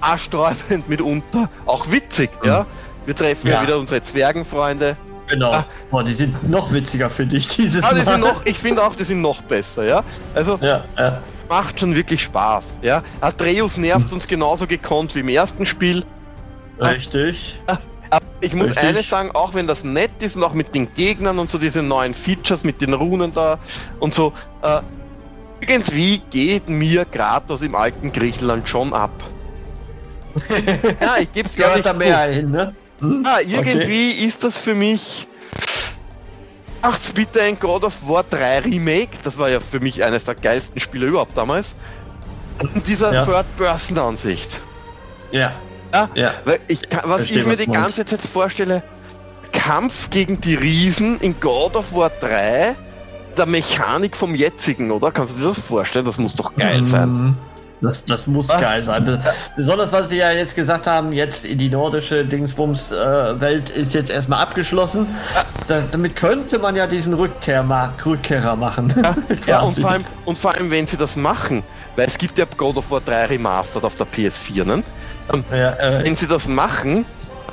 arschsträubend 0.01 0.89
mitunter, 0.89 1.49
auch 1.67 1.91
witzig, 1.91 2.31
mhm. 2.43 2.49
ja. 2.49 2.67
Wir 3.05 3.17
treffen 3.17 3.49
ja. 3.49 3.55
ja 3.55 3.63
wieder 3.63 3.79
unsere 3.79 4.03
Zwergenfreunde, 4.03 4.97
Genau. 5.33 5.53
Ah. 5.53 5.65
Boah, 5.91 6.05
die 6.05 6.13
sind 6.13 6.49
noch 6.51 6.71
witziger, 6.75 7.09
finde 7.09 7.39
ich, 7.39 7.49
dieses 7.49 7.83
ah, 7.85 7.95
die 7.95 8.03
Mal. 8.03 8.13
Sind 8.13 8.21
noch, 8.21 8.45
ich 8.45 8.59
finde 8.59 8.85
auch, 8.85 8.95
die 8.95 9.05
sind 9.05 9.23
noch 9.23 9.41
besser, 9.41 9.85
ja. 9.85 10.05
Also, 10.35 10.59
ja, 10.61 10.85
ja. 10.99 11.23
macht 11.49 11.81
schon 11.81 11.95
wirklich 11.95 12.23
Spaß, 12.23 12.81
ja. 12.83 13.03
Atreus 13.23 13.79
nervt 13.79 14.09
hm. 14.09 14.15
uns 14.15 14.29
genauso 14.29 14.67
gekonnt 14.67 15.15
wie 15.15 15.21
im 15.21 15.31
ersten 15.31 15.65
Spiel. 15.65 16.05
Richtig. 16.79 17.59
Ah, 17.67 17.79
aber 18.11 18.27
ich 18.43 18.55
muss 18.55 18.69
Richtig. 18.69 18.85
eines 18.85 19.09
sagen, 19.09 19.31
auch 19.33 19.55
wenn 19.55 19.67
das 19.67 19.85
nett 19.85 20.13
ist 20.21 20.37
und 20.37 20.45
auch 20.45 20.53
mit 20.53 20.75
den 20.75 20.93
Gegnern 20.93 21.39
und 21.39 21.49
so 21.49 21.57
diese 21.57 21.83
neuen 21.83 22.13
Features 22.13 22.63
mit 22.63 22.83
den 22.83 22.93
Runen 22.93 23.33
da 23.33 23.59
und 24.01 24.13
so, 24.13 24.35
äh, 24.61 24.81
irgendwie 25.67 26.19
geht 26.31 26.69
mir 26.69 27.07
Kratos 27.07 27.63
im 27.63 27.75
alten 27.75 28.13
Griechenland 28.13 28.69
schon 28.69 28.93
ab. 28.93 29.13
ja, 31.01 31.17
ich 31.21 31.33
gebe 31.33 31.49
es 31.49 31.57
gar 31.57 31.73
nicht 31.73 31.87
da 31.87 31.95
mehr 31.95 32.21
hin, 32.25 32.51
ne? 32.51 32.75
Hm? 33.03 33.25
Ah, 33.27 33.41
irgendwie 33.41 34.13
okay. 34.13 34.27
ist 34.27 34.45
das 34.45 34.57
für 34.57 34.75
mich. 34.75 35.27
Macht's 36.83 37.13
bitte 37.13 37.43
ein 37.43 37.59
God 37.59 37.85
of 37.85 38.09
War 38.09 38.25
3 38.25 38.61
Remake. 38.61 39.11
Das 39.25 39.39
war 39.39 39.49
ja 39.49 39.61
für 39.61 39.81
mich 39.81 40.03
eines 40.03 40.25
der 40.25 40.37
geilsten 40.37 40.81
Spiele 40.81 41.07
überhaupt 41.07 41.37
damals. 41.37 41.75
Und 42.61 42.87
dieser 42.87 43.13
ja. 43.13 43.25
Third-Person-Ansicht. 43.25 44.61
Ja. 45.33 45.53
Ja, 45.93 46.09
ja. 46.15 46.35
Weil 46.45 46.61
ich, 46.69 46.83
was 46.91 47.19
Versteh, 47.19 47.41
ich 47.41 47.47
mir 47.47 47.57
die 47.57 47.67
ganze 47.67 48.01
meinst. 48.01 48.09
Zeit 48.09 48.21
vorstelle, 48.21 48.83
Kampf 49.53 50.11
gegen 50.11 50.41
die 50.41 50.55
Riesen 50.55 51.21
in 51.21 51.39
God 51.41 51.77
of 51.77 51.93
War 51.93 52.11
3, 52.11 52.75
der 53.37 53.47
Mechanik 53.47 54.17
vom 54.17 54.35
jetzigen, 54.35 54.91
oder? 54.91 55.11
Kannst 55.11 55.35
du 55.35 55.41
dir 55.41 55.49
das 55.49 55.61
vorstellen? 55.61 56.05
Das 56.05 56.19
muss 56.19 56.35
doch 56.35 56.55
geil 56.57 56.81
mhm. 56.81 56.87
sein. 56.87 57.37
Das, 57.83 58.05
das 58.05 58.29
muss 58.29 58.49
ah. 58.49 58.61
geil 58.61 58.85
sein. 58.85 59.19
Besonders, 59.57 59.93
was 59.93 60.09
sie 60.09 60.19
ja 60.19 60.31
jetzt 60.31 60.55
gesagt 60.55 60.87
haben, 60.87 61.13
jetzt 61.13 61.45
in 61.45 61.59
die 61.59 61.69
nordische 61.69 62.25
Dingsbums-Welt 62.25 63.77
äh, 63.77 63.81
ist 63.81 63.93
jetzt 63.93 64.11
erstmal 64.11 64.41
abgeschlossen. 64.41 65.09
Da, 65.67 65.83
damit 65.91 66.15
könnte 66.15 66.61
man 66.61 66.77
ja 66.77 66.87
diesen 66.87 67.13
Rückkehr 67.15 67.65
Rückkehrer 68.07 68.55
machen. 68.55 68.95
Ja, 68.97 69.17
ja 69.47 69.61
und, 69.61 69.79
vor 69.79 69.91
allem, 69.91 70.05
und 70.25 70.39
vor 70.39 70.55
allem, 70.55 70.71
wenn 70.71 70.87
sie 70.87 70.97
das 70.97 71.17
machen, 71.17 71.65
weil 71.97 72.07
es 72.07 72.17
gibt 72.17 72.39
ja 72.39 72.47
God 72.57 72.77
of 72.77 72.91
War 72.91 73.01
3 73.01 73.27
Remastered 73.27 73.85
auf 73.85 73.97
der 73.97 74.07
PS4, 74.07 74.65
ne? 74.65 74.83
Ähm, 75.33 75.45
ja, 75.51 75.73
äh, 75.73 76.05
wenn 76.05 76.17
sie 76.17 76.29
das 76.29 76.47
machen, 76.47 77.05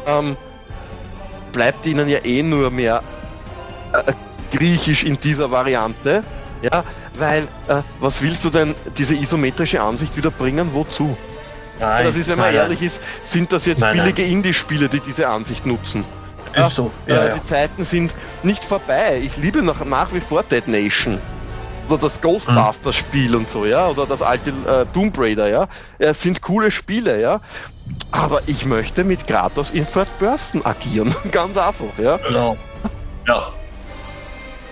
ähm, 0.05 0.37
bleibt 1.51 1.87
ihnen 1.87 2.07
ja 2.07 2.19
eh 2.23 2.43
nur 2.43 2.69
mehr 2.69 3.01
äh, 3.93 4.13
Griechisch 4.55 5.03
in 5.03 5.19
dieser 5.19 5.49
Variante. 5.49 6.23
Ja, 6.61 6.83
weil, 7.19 7.43
äh, 7.67 7.81
was 7.99 8.21
willst 8.21 8.45
du 8.45 8.49
denn 8.49 8.75
diese 8.97 9.15
isometrische 9.15 9.81
Ansicht 9.81 10.15
wieder 10.17 10.31
bringen? 10.31 10.69
Wozu? 10.73 11.15
Nein, 11.79 12.05
das 12.05 12.15
ist, 12.15 12.27
wenn 12.27 12.37
man 12.37 12.47
nein, 12.47 12.55
ehrlich 12.55 12.81
ist, 12.81 13.01
sind 13.25 13.53
das 13.53 13.65
jetzt 13.65 13.79
Nein, 13.79 13.95
billige 13.95 14.23
Indie-Spiele, 14.23 14.89
die 14.89 14.99
diese 14.99 15.27
Ansicht 15.27 15.65
nutzen. 15.65 16.03
Ist 16.53 16.75
so. 16.75 16.91
Ja, 17.05 17.15
Ja, 17.15 17.27
ja. 17.27 17.35
Die 17.35 17.45
Zeiten 17.45 17.85
sind 17.85 18.13
nicht 18.43 18.65
vorbei. 18.65 19.21
Ich 19.23 19.37
liebe 19.37 19.61
nach, 19.61 19.83
nach 19.85 20.13
wie 20.13 20.19
vor 20.19 20.43
Dead 20.43 20.67
Nation. 20.67 21.19
Oder 21.87 21.97
das 21.97 22.21
Ghostbusters-Spiel 22.21 23.35
und 23.35 23.47
so, 23.47 23.65
ja. 23.65 23.87
Oder 23.87 24.05
das 24.05 24.21
alte 24.21 24.49
äh, 24.49 24.85
Tomb 24.93 25.17
Raider, 25.17 25.49
ja. 25.49 25.67
Es 25.97 26.21
sind 26.21 26.41
coole 26.41 26.69
Spiele, 26.69 27.21
ja. 27.21 27.39
Aber 28.11 28.41
ich 28.47 28.65
möchte 28.65 29.03
mit 29.03 29.25
Kratos 29.25 29.71
in 29.71 29.87
Third 29.87 30.07
Person 30.19 30.65
agieren. 30.65 31.13
Ganz 31.31 31.57
einfach, 31.57 31.97
ja. 31.97 32.17
Genau. 32.17 32.57
Ja. 33.27 33.51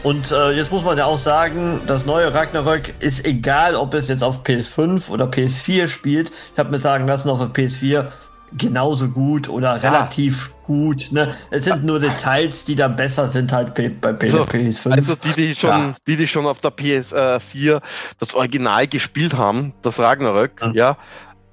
Und 0.04 0.32
äh, 0.32 0.52
jetzt 0.52 0.72
muss 0.72 0.84
man 0.84 0.98
ja 0.98 1.06
auch 1.06 1.18
sagen, 1.18 1.82
das 1.88 2.06
neue 2.06 2.34
Ragnarök 2.34 2.94
ist 3.00 3.26
egal, 3.28 3.76
ob 3.76 3.94
es 3.94 4.08
jetzt 4.08 4.24
auf 4.24 4.44
PS5 4.44 5.10
oder 5.10 5.26
PS4 5.26 5.88
spielt. 5.88 6.32
Ich 6.54 6.60
habe 6.60 6.70
mir 6.72 6.80
sagen 6.80 7.08
lassen, 7.08 7.30
auf 7.30 7.40
der 7.40 7.50
PS4 7.50 8.08
genauso 8.56 9.10
gut 9.10 9.50
oder 9.50 9.84
relativ 9.84 10.54
gut. 10.64 11.12
Ne? 11.12 11.36
Es 11.52 11.66
sind 11.66 11.84
nur 11.84 12.00
Details, 12.00 12.64
die 12.64 12.76
da 12.76 12.88
besser 12.88 13.28
sind 13.28 13.52
halt 13.52 13.74
bei, 13.76 13.90
bei 13.90 14.30
So, 14.30 14.44
PS5. 14.44 14.92
Also 14.92 15.16
die, 15.16 15.34
die 15.34 15.56
schon, 15.56 15.70
Ja. 15.70 15.96
die, 16.08 16.16
die 16.16 16.28
schon 16.28 16.46
auf 16.46 16.62
der 16.62 16.72
PS4 16.72 17.82
das 18.20 18.34
Original 18.36 18.88
gespielt 18.88 19.34
haben, 19.34 19.74
das 19.82 20.00
Ragnarök, 20.00 20.66
Mhm. 20.68 20.74
ja, 20.76 20.96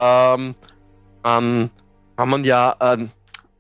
ähm, 0.01 0.55
an, 1.25 1.71
kann 2.17 2.29
man 2.29 2.45
ja 2.45 2.77
ähm, 2.81 2.81
also 2.81 3.09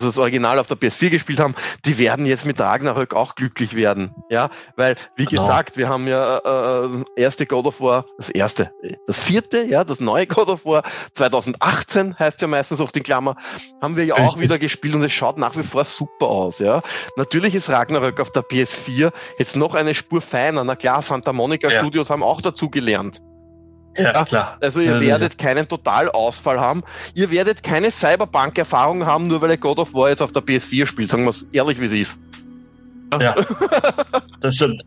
das 0.07 0.19
Original 0.19 0.59
auf 0.59 0.67
der 0.69 0.77
PS4 0.77 1.11
gespielt 1.11 1.41
haben, 1.41 1.55
die 1.85 1.99
werden 1.99 2.27
jetzt 2.27 2.47
mit 2.47 2.61
Ragnarök 2.61 3.15
auch 3.15 3.35
glücklich 3.35 3.75
werden, 3.77 4.15
ja, 4.31 4.51
weil 4.77 4.97
wie 5.17 5.25
Genau. 5.25 5.43
gesagt, 5.43 5.77
wir 5.77 5.89
haben 5.89 6.07
ja 6.07 6.39
äh, 6.85 6.89
erste 7.17 7.47
God 7.47 7.67
of 7.67 7.81
War, 7.81 8.07
das 8.19 8.31
erste, 8.31 8.71
das 9.07 9.23
vierte, 9.23 9.63
ja, 9.63 9.85
das 9.85 10.01
neue 10.01 10.27
God 10.27 10.49
of 10.49 10.65
War 10.65 10.83
2018 11.15 12.19
heißt 12.19 12.41
ja 12.41 12.49
meistens 12.49 12.81
auf 12.81 12.93
den 12.93 13.03
Klammer, 13.03 13.37
haben 13.81 13.97
wir 13.97 14.05
ja 14.05 14.15
auch 14.15 14.19
Richtig. 14.35 14.43
wieder 14.43 14.59
gespielt 14.59 14.95
und 14.95 15.03
es 15.03 15.13
schaut 15.13 15.39
nach 15.39 15.57
wie 15.57 15.63
vor 15.63 15.85
super 15.85 16.27
aus, 16.27 16.59
ja. 16.59 16.83
Natürlich 17.17 17.55
ist 17.55 17.69
Ragnarök 17.71 18.21
auf 18.21 18.31
der 18.33 18.43
PS4 18.43 19.13
jetzt 19.39 19.57
noch 19.57 19.75
eine 19.75 19.95
Spur 19.95 20.21
feiner. 20.21 20.65
Na 20.65 20.77
klar, 20.77 21.03
Santa 21.03 21.33
Monica 21.33 21.69
Ja. 21.69 21.79
Studios 21.79 22.11
haben 22.11 22.23
auch 22.23 22.41
dazu 22.41 22.71
gelernt. 22.71 23.21
Ja, 23.97 24.25
klar. 24.25 24.57
Also 24.61 24.81
ihr 24.81 24.93
Ja, 24.95 25.01
werdet 25.01 25.39
keinen 25.39 25.69
Totalausfall 25.69 26.61
haben. 26.61 26.83
Ihr 27.15 27.31
werdet 27.31 27.63
keine 27.63 27.91
Cyberpunk-Erfahrung 27.91 29.07
haben, 29.07 29.29
nur 29.29 29.41
weil 29.43 29.51
ihr 29.51 29.57
God 29.59 29.79
of 29.79 29.95
War 29.95 30.11
jetzt 30.11 30.23
auf 30.23 30.33
der 30.33 30.43
PS4 30.43 30.87
spielt. 30.87 31.11
Sagen 31.11 31.25
wir 31.25 31.31
es 31.31 31.47
ehrlich, 31.53 31.81
wie 31.81 31.87
es 31.87 31.93
ist. 31.93 32.21
Ja, 33.21 33.35
das 34.41 34.57
stimmt. 34.57 34.83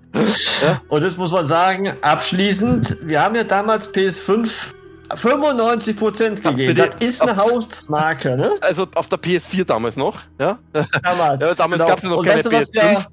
Und 0.89 1.02
das 1.04 1.15
muss 1.15 1.32
man 1.32 1.48
sagen, 1.48 1.93
abschließend, 2.02 2.98
wir 3.04 3.22
haben 3.22 3.36
ja 3.36 3.43
damals 3.46 3.93
PS5 3.93 4.74
95% 5.10 6.43
Ja, 6.43 6.52
gegeben. 6.52 6.76
bitte. 6.76 6.89
Das 7.00 7.08
ist 7.08 7.22
eine 7.22 7.38
Hausmarke, 7.38 8.36
ne? 8.36 8.52
Also 8.60 8.88
auf 8.96 9.08
der 9.08 9.20
PS4 9.20 9.63
damals 9.65 9.96
noch, 9.96 10.20
ja? 10.39 10.60
Damals. 11.04 11.41
Ja, 11.48 11.54
damals 11.56 11.86
gab's 11.86 12.04
ja 12.04 12.10
noch 12.10 12.17
Und 12.17 12.26
keine 12.26 12.43
weißt 12.43 12.48
du, 12.48 12.52
was 12.52 12.72
PS5. 12.74 13.06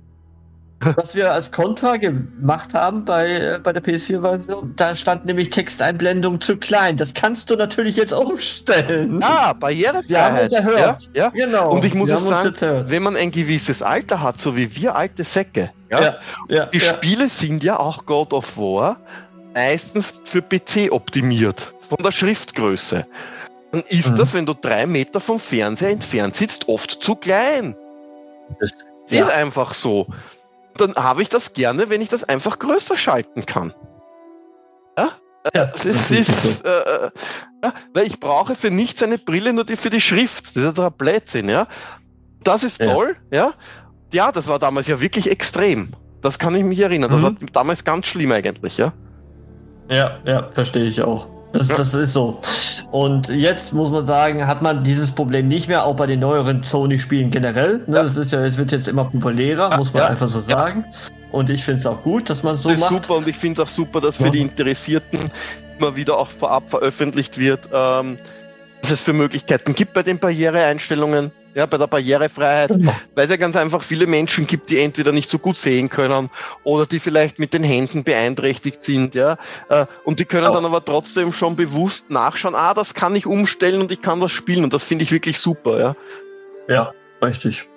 Was 0.96 1.14
wir 1.14 1.32
als 1.32 1.50
Kontra 1.50 1.96
gemacht 1.96 2.74
haben 2.74 3.04
bei, 3.04 3.28
äh, 3.30 3.60
bei 3.62 3.72
der 3.72 3.82
PS4-Version, 3.82 4.72
da 4.76 4.94
stand 4.96 5.24
nämlich 5.26 5.50
Texteinblendung 5.50 6.40
zu 6.40 6.56
klein. 6.56 6.96
Das 6.96 7.14
kannst 7.14 7.50
du 7.50 7.56
natürlich 7.56 7.96
jetzt 7.96 8.12
umstellen. 8.12 9.22
Ah, 9.22 9.52
Barrierefreiheit. 9.52 10.08
Wir 10.08 10.24
haben 10.24 10.38
uns 10.40 10.52
erhört. 10.52 11.00
Ja, 11.14 11.22
ja. 11.24 11.28
Genau. 11.30 11.72
Und 11.72 11.84
ich 11.84 11.94
muss 11.94 12.10
es 12.10 12.24
sagen, 12.24 12.84
wenn 12.88 13.02
man 13.02 13.16
ein 13.16 13.30
gewisses 13.30 13.82
Alter 13.82 14.22
hat, 14.22 14.40
so 14.40 14.56
wie 14.56 14.74
wir 14.76 14.94
alte 14.94 15.24
Säcke, 15.24 15.70
ja, 15.90 16.00
Ja, 16.02 16.16
ja, 16.48 16.66
Die. 16.66 16.80
Spiele 16.80 17.28
sind 17.28 17.62
ja 17.62 17.78
auch 17.78 18.04
God 18.06 18.32
of 18.32 18.56
War 18.56 18.96
meistens 19.54 20.20
für 20.24 20.42
PC 20.42 20.90
optimiert, 20.90 21.72
von 21.88 21.98
der 22.02 22.10
Schriftgröße. 22.10 23.06
Dann 23.70 23.82
ist 23.88 24.12
Mhm. 24.12 24.16
das, 24.16 24.34
wenn 24.34 24.46
du 24.46 24.54
drei 24.54 24.86
Meter 24.86 25.20
vom 25.20 25.38
Fernseher 25.38 25.90
entfernt 25.90 26.36
sitzt, 26.36 26.68
oft 26.68 26.90
zu 26.90 27.14
klein. 27.16 27.76
Das, 28.60 28.72
Das 29.10 29.20
ist 29.20 29.30
einfach 29.30 29.74
so. 29.74 30.06
Dann 30.76 30.94
habe 30.96 31.22
ich 31.22 31.28
das 31.28 31.52
gerne, 31.52 31.88
wenn 31.88 32.00
ich 32.00 32.08
das 32.08 32.24
einfach 32.24 32.58
größer 32.58 32.96
schalten 32.96 33.46
kann. 33.46 33.72
Ja? 34.98 35.10
Ja, 35.54 35.66
Das 35.66 35.84
ist, 35.84 36.10
ist 36.10 36.64
äh, 36.64 36.68
äh, 36.68 37.10
ja, 37.62 37.72
weil 37.92 38.06
ich 38.06 38.18
brauche 38.18 38.54
für 38.54 38.70
nichts 38.70 39.02
eine 39.02 39.18
Brille, 39.18 39.52
nur 39.52 39.64
die 39.64 39.76
für 39.76 39.90
die 39.90 40.00
Schrift. 40.00 40.56
Das 40.56 40.64
ist 40.64 40.78
ja 40.78 40.88
Blödsinn, 40.88 41.48
ja. 41.48 41.66
Das 42.42 42.62
ist 42.64 42.80
toll, 42.80 43.16
ja. 43.30 43.52
Ja, 44.12 44.32
das 44.32 44.46
war 44.48 44.58
damals 44.58 44.86
ja 44.86 45.00
wirklich 45.00 45.30
extrem. 45.30 45.90
Das 46.22 46.38
kann 46.38 46.54
ich 46.54 46.64
mich 46.64 46.78
erinnern. 46.80 47.10
Das 47.10 47.20
Mhm. 47.20 47.24
war 47.24 47.34
damals 47.52 47.84
ganz 47.84 48.06
schlimm 48.06 48.32
eigentlich, 48.32 48.78
ja. 48.78 48.92
Ja, 49.90 50.18
ja, 50.24 50.48
verstehe 50.52 50.84
ich 50.84 51.02
auch. 51.02 51.26
Das, 51.52 51.68
das 51.68 51.92
ist 51.94 52.14
so. 52.14 52.40
Und 52.94 53.28
jetzt 53.28 53.72
muss 53.72 53.90
man 53.90 54.06
sagen, 54.06 54.46
hat 54.46 54.62
man 54.62 54.84
dieses 54.84 55.10
Problem 55.10 55.48
nicht 55.48 55.66
mehr, 55.66 55.84
auch 55.84 55.96
bei 55.96 56.06
den 56.06 56.20
neueren 56.20 56.62
Sony-Spielen 56.62 57.28
generell. 57.32 57.78
Ne? 57.88 57.96
Ja. 57.96 58.02
Das 58.04 58.16
ist 58.16 58.30
ja, 58.30 58.44
es 58.44 58.56
wird 58.56 58.70
jetzt 58.70 58.86
immer 58.86 59.06
populärer, 59.06 59.76
muss 59.76 59.92
man 59.92 60.04
ja. 60.04 60.08
einfach 60.10 60.28
so 60.28 60.38
sagen. 60.38 60.84
Und 61.32 61.50
ich 61.50 61.64
finde 61.64 61.80
es 61.80 61.86
auch 61.86 62.04
gut, 62.04 62.30
dass 62.30 62.44
man 62.44 62.54
es 62.54 62.62
so 62.62 62.68
das 62.68 62.78
ist 62.78 62.90
macht. 62.92 63.04
super 63.04 63.18
und 63.18 63.26
ich 63.26 63.36
finde 63.36 63.60
es 63.60 63.68
auch 63.68 63.72
super, 63.72 64.00
dass 64.00 64.18
für 64.18 64.26
Ja. 64.26 64.30
die 64.30 64.42
Interessierten 64.42 65.28
immer 65.76 65.96
wieder 65.96 66.16
auch 66.16 66.30
vorab 66.30 66.70
veröffentlicht 66.70 67.36
wird, 67.36 67.68
ähm, 67.74 68.16
was 68.80 68.92
es 68.92 69.02
für 69.02 69.12
Möglichkeiten 69.12 69.74
gibt 69.74 69.92
bei 69.92 70.04
den 70.04 70.20
Barriereeinstellungen, 70.20 71.32
ja, 71.54 71.66
bei 71.66 71.78
der 71.78 71.86
Barrierefreiheit, 71.86 72.70
Genau. 72.70 72.92
weil 73.14 73.24
es 73.24 73.30
ja 73.30 73.36
ganz 73.36 73.56
einfach 73.56 73.82
viele 73.82 74.06
Menschen 74.06 74.46
gibt, 74.46 74.70
die 74.70 74.80
entweder 74.80 75.12
nicht 75.12 75.30
so 75.30 75.38
gut 75.38 75.56
sehen 75.56 75.88
können 75.88 76.30
oder 76.64 76.86
die 76.86 76.98
vielleicht 77.00 77.38
mit 77.38 77.52
den 77.54 77.62
Händen 77.62 78.04
beeinträchtigt 78.04 78.82
sind, 78.82 79.14
ja, 79.14 79.36
äh, 79.68 79.86
und 80.04 80.20
die 80.20 80.24
können 80.24 80.44
Genau. 80.44 80.54
dann 80.56 80.64
aber 80.64 80.84
trotzdem 80.84 81.32
schon 81.32 81.56
bewusst 81.56 82.10
nachschauen, 82.10 82.54
ah, 82.54 82.74
das 82.74 82.94
kann 82.94 83.14
ich 83.14 83.26
umstellen 83.26 83.80
und 83.80 83.92
ich 83.92 84.02
kann 84.02 84.20
das 84.20 84.32
spielen 84.32 84.64
und 84.64 84.72
das 84.74 84.84
finde 84.84 85.04
ich 85.04 85.12
wirklich 85.12 85.38
super, 85.38 85.78
ja. 85.78 85.96
Ja, 86.68 86.92
richtig. 87.22 87.68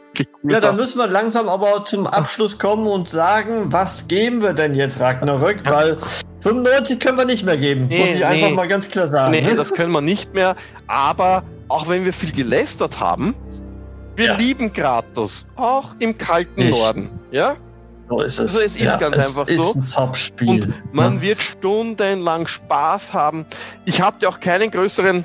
Ja, 0.44 0.60
dann 0.60 0.78
müssen 0.78 0.98
wir 0.98 1.06
langsam 1.06 1.48
aber 1.48 1.86
zum 1.86 2.08
Abschluss 2.08 2.58
kommen 2.58 2.88
und 2.88 3.08
sagen, 3.08 3.72
was 3.72 4.08
geben 4.08 4.42
wir 4.42 4.54
denn 4.54 4.74
jetzt 4.74 5.00
Ragnarök? 5.00 5.64
Weil 5.66 5.98
95 6.42 7.00
können 7.00 7.20
wir 7.20 7.26
nicht 7.26 7.44
mehr 7.46 7.58
geben, 7.58 7.86
Nee, 7.88 8.00
muss 8.00 8.10
ich 8.16 8.26
einfach 8.26 8.48
nee. 8.50 8.56
mal 8.56 8.68
ganz 8.68 8.90
klar 8.90 9.10
sagen. 9.10 9.30
Nee, 9.30 9.46
das 9.56 9.74
können 9.76 9.92
wir 9.92 10.02
nicht 10.02 10.34
mehr. 10.34 10.56
Aber 10.88 11.44
auch 11.68 11.88
wenn 11.88 12.04
wir 12.04 12.14
viel 12.14 12.32
gelästert 12.32 13.00
haben, 13.00 13.36
wir 14.18 14.26
Ja. 14.26 14.36
lieben 14.36 14.74
Kratos, 14.74 15.48
auch 15.56 15.96
im 16.00 16.18
kalten 16.18 16.62
Ich- 16.62 16.72
Norden. 16.72 17.10
Ja? 17.32 17.56
so 18.10 18.22
ist 18.22 18.40
es. 18.40 18.56
Also 18.56 18.66
es 18.66 18.76
ist 18.78 19.00
ganz 19.00 19.16
es 19.18 19.28
einfach 19.28 19.48
ist 19.48 19.58
so. 19.58 19.80
ein 19.80 19.88
Top-Spiel. 19.88 20.50
Und 20.64 20.94
man 20.94 21.16
Ja. 21.16 21.22
wird 21.22 21.42
stundenlang 21.42 22.48
Spaß 22.48 23.14
haben. 23.14 23.46
Ich 23.86 24.02
hatte 24.02 24.28
auch 24.30 24.40
keinen 24.40 24.72
größeren 24.72 25.24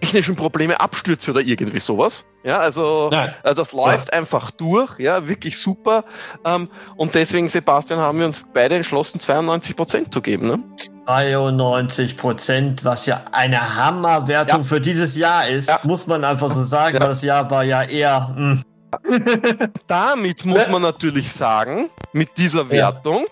technischen 0.00 0.36
Probleme, 0.36 0.78
Abstürze 0.80 1.30
oder 1.30 1.40
irgendwie 1.40 1.80
sowas. 1.80 2.24
Ja, 2.46 2.58
also 2.60 3.08
Nein. 3.10 3.34
äh, 3.42 3.56
das 3.56 3.72
läuft 3.72 4.12
einfach 4.12 4.52
durch, 4.52 5.00
ja, 5.00 5.26
wirklich 5.26 5.58
super. 5.58 6.04
Ähm, 6.44 6.68
und 6.96 7.12
deswegen, 7.16 7.48
Sebastian, 7.48 7.98
haben 7.98 8.20
wir 8.20 8.26
uns 8.26 8.44
beide 8.54 8.76
entschlossen, 8.76 9.18
92% 9.20 10.12
zu 10.12 10.22
geben. 10.22 10.46
Ne? 10.46 10.58
93 11.06 12.16
Prozent, 12.16 12.84
was 12.84 13.06
ja 13.06 13.24
eine 13.32 13.74
Hammerwertung 13.76 14.60
Ja. 14.60 14.64
für 14.66 14.80
dieses 14.80 15.16
Jahr 15.16 15.48
ist, 15.48 15.68
Ja. 15.68 15.80
muss 15.82 16.06
man 16.06 16.24
einfach 16.24 16.52
so 16.52 16.62
sagen, 16.64 16.94
Ja. 16.96 17.00
weil 17.02 17.08
das 17.08 17.22
Jahr 17.22 17.50
war 17.50 17.64
ja 17.64 17.82
eher. 17.82 18.28
hm. 18.28 18.62
Mh. 18.62 18.62
Damit 19.88 20.44
muss 20.44 20.66
Ja. 20.66 20.70
man 20.70 20.82
natürlich 20.82 21.32
sagen, 21.32 21.90
mit 22.12 22.38
dieser 22.38 22.62
Ja. 22.62 22.70
Wertung 22.70 23.26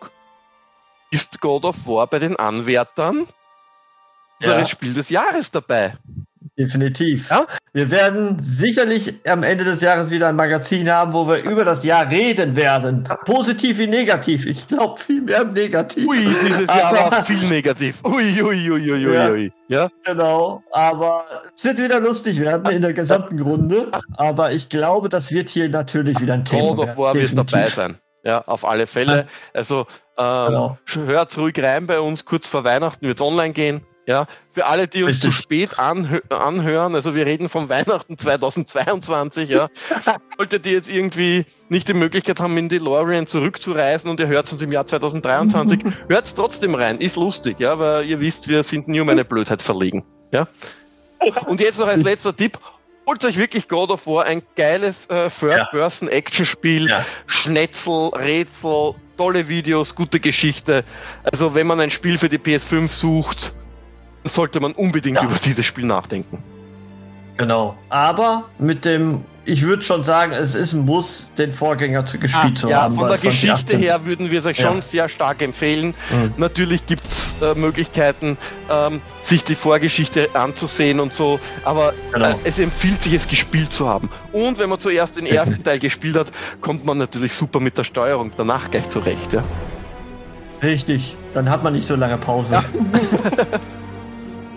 ist 1.12 1.40
God 1.40 1.64
of 1.64 1.76
War 1.86 2.08
bei 2.08 2.18
den 2.18 2.34
Anwärtern 2.36 3.28
Ja. 4.40 4.50
unseres 4.50 4.70
Spiel 4.70 4.92
des 4.92 5.08
Jahres 5.08 5.52
dabei. 5.52 5.96
Definitiv. 6.56 7.30
Ja. 7.30 7.46
Wir 7.72 7.90
werden 7.90 8.38
sicherlich 8.40 9.14
am 9.28 9.42
Ende 9.42 9.64
des 9.64 9.80
Jahres 9.80 10.10
wieder 10.10 10.28
ein 10.28 10.36
Magazin 10.36 10.88
haben, 10.88 11.12
wo 11.12 11.26
wir 11.26 11.42
über 11.50 11.64
das 11.64 11.82
Jahr 11.82 12.08
reden 12.08 12.54
werden. 12.54 13.08
Positiv 13.24 13.78
wie 13.78 13.88
negativ. 13.88 14.46
Ich 14.46 14.68
glaube 14.68 15.00
viel 15.00 15.20
mehr 15.22 15.42
negativ. 15.42 16.06
Ui, 16.06 16.16
dieses 16.18 16.68
Jahr 16.68 16.96
Aber- 16.96 17.10
war 17.10 17.24
viel 17.24 17.44
negativ. 17.48 17.96
Ui, 18.04 18.40
ui, 18.40 18.70
ui, 18.70 18.70
ui, 18.70 18.92
ui, 19.06 19.14
Ja. 19.14 19.30
ui. 19.30 19.52
Ja? 19.68 19.88
Genau, 20.04 20.62
aber 20.72 21.24
es 21.56 21.64
wird 21.64 21.78
wieder 21.78 21.98
lustig 21.98 22.38
werden 22.40 22.70
in 22.70 22.82
der 22.82 22.92
gesamten 22.92 23.40
Runde. 23.40 23.90
Aber 24.16 24.52
ich 24.52 24.68
glaube, 24.68 25.08
das 25.08 25.32
wird 25.32 25.48
hier 25.48 25.68
natürlich 25.68 26.20
wieder 26.20 26.34
ein 26.34 26.44
Thema 26.44 26.76
God 26.76 26.88
of. 26.90 26.96
War 26.96 27.14
wird 27.14 27.36
dabei 27.36 27.66
sein. 27.66 27.96
Ja, 28.22 28.42
auf 28.46 28.64
alle 28.64 28.86
Fälle. 28.86 29.26
Also 29.52 29.86
ähm, 30.16 30.46
Genau. 30.46 30.78
hört 31.06 31.36
ruhig 31.36 31.60
rein 31.60 31.86
bei 31.88 31.98
uns. 31.98 32.24
Kurz 32.24 32.46
vor 32.46 32.62
Weihnachten 32.62 33.06
wird 33.06 33.20
es 33.20 33.26
online 33.26 33.52
gehen. 33.52 33.82
Ja, 34.06 34.26
für 34.52 34.66
alle, 34.66 34.86
die 34.86 35.02
uns 35.02 35.16
Richtig. 35.16 35.30
zu 35.30 35.32
spät 35.32 35.78
anhö 35.78 36.20
anhören, 36.28 36.94
also 36.94 37.14
wir 37.14 37.24
reden 37.24 37.48
von 37.48 37.68
Weihnachten 37.70 38.18
2022, 38.18 39.48
ja. 39.48 39.68
Solltet 40.36 40.66
ihr 40.66 40.72
jetzt 40.72 40.90
irgendwie 40.90 41.46
nicht 41.70 41.88
die 41.88 41.94
Möglichkeit 41.94 42.38
haben, 42.38 42.56
in 42.58 42.68
DeLorean 42.68 43.26
zurückzureisen 43.26 44.10
und 44.10 44.20
ihr 44.20 44.26
hört 44.26 44.52
uns 44.52 44.60
im 44.60 44.72
Jahr 44.72 44.86
2023, 44.86 45.84
hört 46.08 46.36
trotzdem 46.36 46.74
rein. 46.74 46.98
Ist 46.98 47.16
lustig, 47.16 47.58
ja, 47.60 47.78
weil 47.78 48.04
ihr 48.04 48.20
wisst, 48.20 48.48
wir 48.48 48.62
sind 48.62 48.88
nie 48.88 49.00
um 49.00 49.08
eine 49.08 49.24
Blödheit 49.24 49.62
verlegen. 49.62 50.04
Ja. 50.32 50.48
Und 51.46 51.60
jetzt 51.60 51.78
noch 51.78 51.86
als 51.86 52.02
letzter 52.02 52.36
Tipp. 52.36 52.58
Holt 53.06 53.22
euch 53.24 53.36
wirklich 53.36 53.68
God 53.68 53.90
of 53.90 54.06
War, 54.06 54.24
ein 54.24 54.42
geiles 54.56 55.06
äh, 55.06 55.28
Third-Person-Action-Spiel. 55.28 56.88
Ja. 56.88 57.04
Schnetzel, 57.26 58.08
Rätsel, 58.14 58.94
tolle 59.18 59.46
Videos, 59.46 59.94
gute 59.94 60.20
Geschichte. 60.20 60.84
Also 61.22 61.54
wenn 61.54 61.66
man 61.66 61.80
ein 61.80 61.90
Spiel 61.90 62.16
für 62.16 62.30
die 62.30 62.38
PS5 62.38 62.88
sucht, 62.88 63.52
sollte 64.24 64.60
man 64.60 64.72
unbedingt 64.72 65.18
Ja. 65.18 65.24
über 65.24 65.36
dieses 65.36 65.64
Spiel 65.64 65.84
nachdenken. 65.84 66.42
Genau. 67.36 67.76
Aber 67.88 68.44
mit 68.58 68.84
dem, 68.84 69.22
ich 69.44 69.62
würde 69.62 69.82
schon 69.82 70.04
sagen, 70.04 70.32
es 70.32 70.54
ist 70.54 70.72
ein 70.72 70.84
Muss, 70.84 71.32
den 71.36 71.50
Vorgänger 71.50 72.06
zu 72.06 72.18
gespielt 72.18 72.52
ah, 72.52 72.60
zu 72.60 72.68
ja, 72.68 72.82
haben. 72.82 72.94
Von 72.94 73.08
der 73.08 73.18
Geschichte 73.18 73.76
her 73.76 74.04
würden 74.04 74.30
wir 74.30 74.38
es 74.38 74.46
euch 74.46 74.58
ja. 74.58 74.68
schon 74.68 74.82
sehr 74.82 75.08
stark 75.08 75.42
empfehlen. 75.42 75.94
Mhm. 76.10 76.34
Natürlich 76.36 76.86
gibt 76.86 77.04
es 77.04 77.34
äh, 77.42 77.54
Möglichkeiten, 77.58 78.38
ähm, 78.70 79.00
sich 79.20 79.42
die 79.42 79.56
Vorgeschichte 79.56 80.28
anzusehen 80.34 81.00
und 81.00 81.14
so, 81.14 81.40
aber 81.64 81.92
genau. 82.12 82.30
äh, 82.30 82.34
es 82.44 82.58
empfiehlt 82.60 83.02
sich, 83.02 83.14
es 83.14 83.26
gespielt 83.26 83.72
zu 83.72 83.88
haben. 83.88 84.08
Und 84.32 84.58
wenn 84.58 84.70
man 84.70 84.78
zuerst 84.78 85.16
den 85.16 85.26
ersten 85.26 85.62
Teil 85.64 85.80
gespielt 85.80 86.16
hat, 86.16 86.30
kommt 86.60 86.84
man 86.84 86.98
natürlich 86.98 87.34
super 87.34 87.58
mit 87.58 87.76
der 87.76 87.84
Steuerung 87.84 88.30
danach 88.36 88.70
gleich 88.70 88.88
zurecht. 88.90 89.32
Ja? 89.32 89.42
Richtig, 90.62 91.16
dann 91.34 91.50
hat 91.50 91.64
man 91.64 91.72
nicht 91.72 91.86
so 91.86 91.96
lange 91.96 92.16
Pause. 92.16 92.54
Ja. 92.54 92.64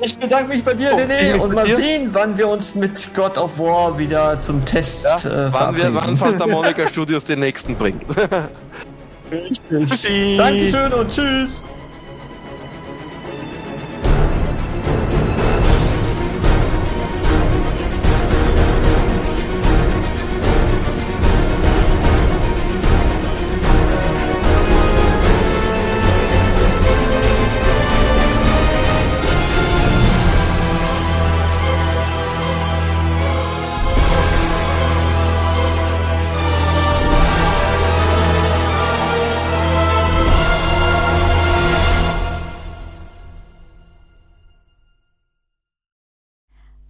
Ich 0.02 0.18
bedanke 0.18 0.54
mich 0.54 0.64
bei 0.64 0.74
dir, 0.74 0.92
oh, 0.94 0.98
René, 0.98 1.40
und 1.40 1.54
mal 1.54 1.66
dir? 1.66 1.76
sehen, 1.76 2.10
wann 2.12 2.38
wir 2.38 2.48
uns 2.48 2.76
mit 2.76 3.14
God 3.14 3.38
of 3.38 3.58
War 3.58 3.98
wieder 3.98 4.40
zum 4.40 4.64
Test 4.64 5.06
ja, 5.24 5.48
äh, 5.48 5.54
wann, 5.54 5.76
wir, 5.76 5.94
wann 5.94 6.16
Santa 6.16 6.46
Monica 6.48 6.88
Studios 6.88 7.24
den 7.24 7.40
nächsten 7.40 7.76
bringt. 7.76 8.04
Richtig. 9.72 10.38
Dankeschön 10.38 10.94
und 10.94 11.12
tschüss. 11.12 11.64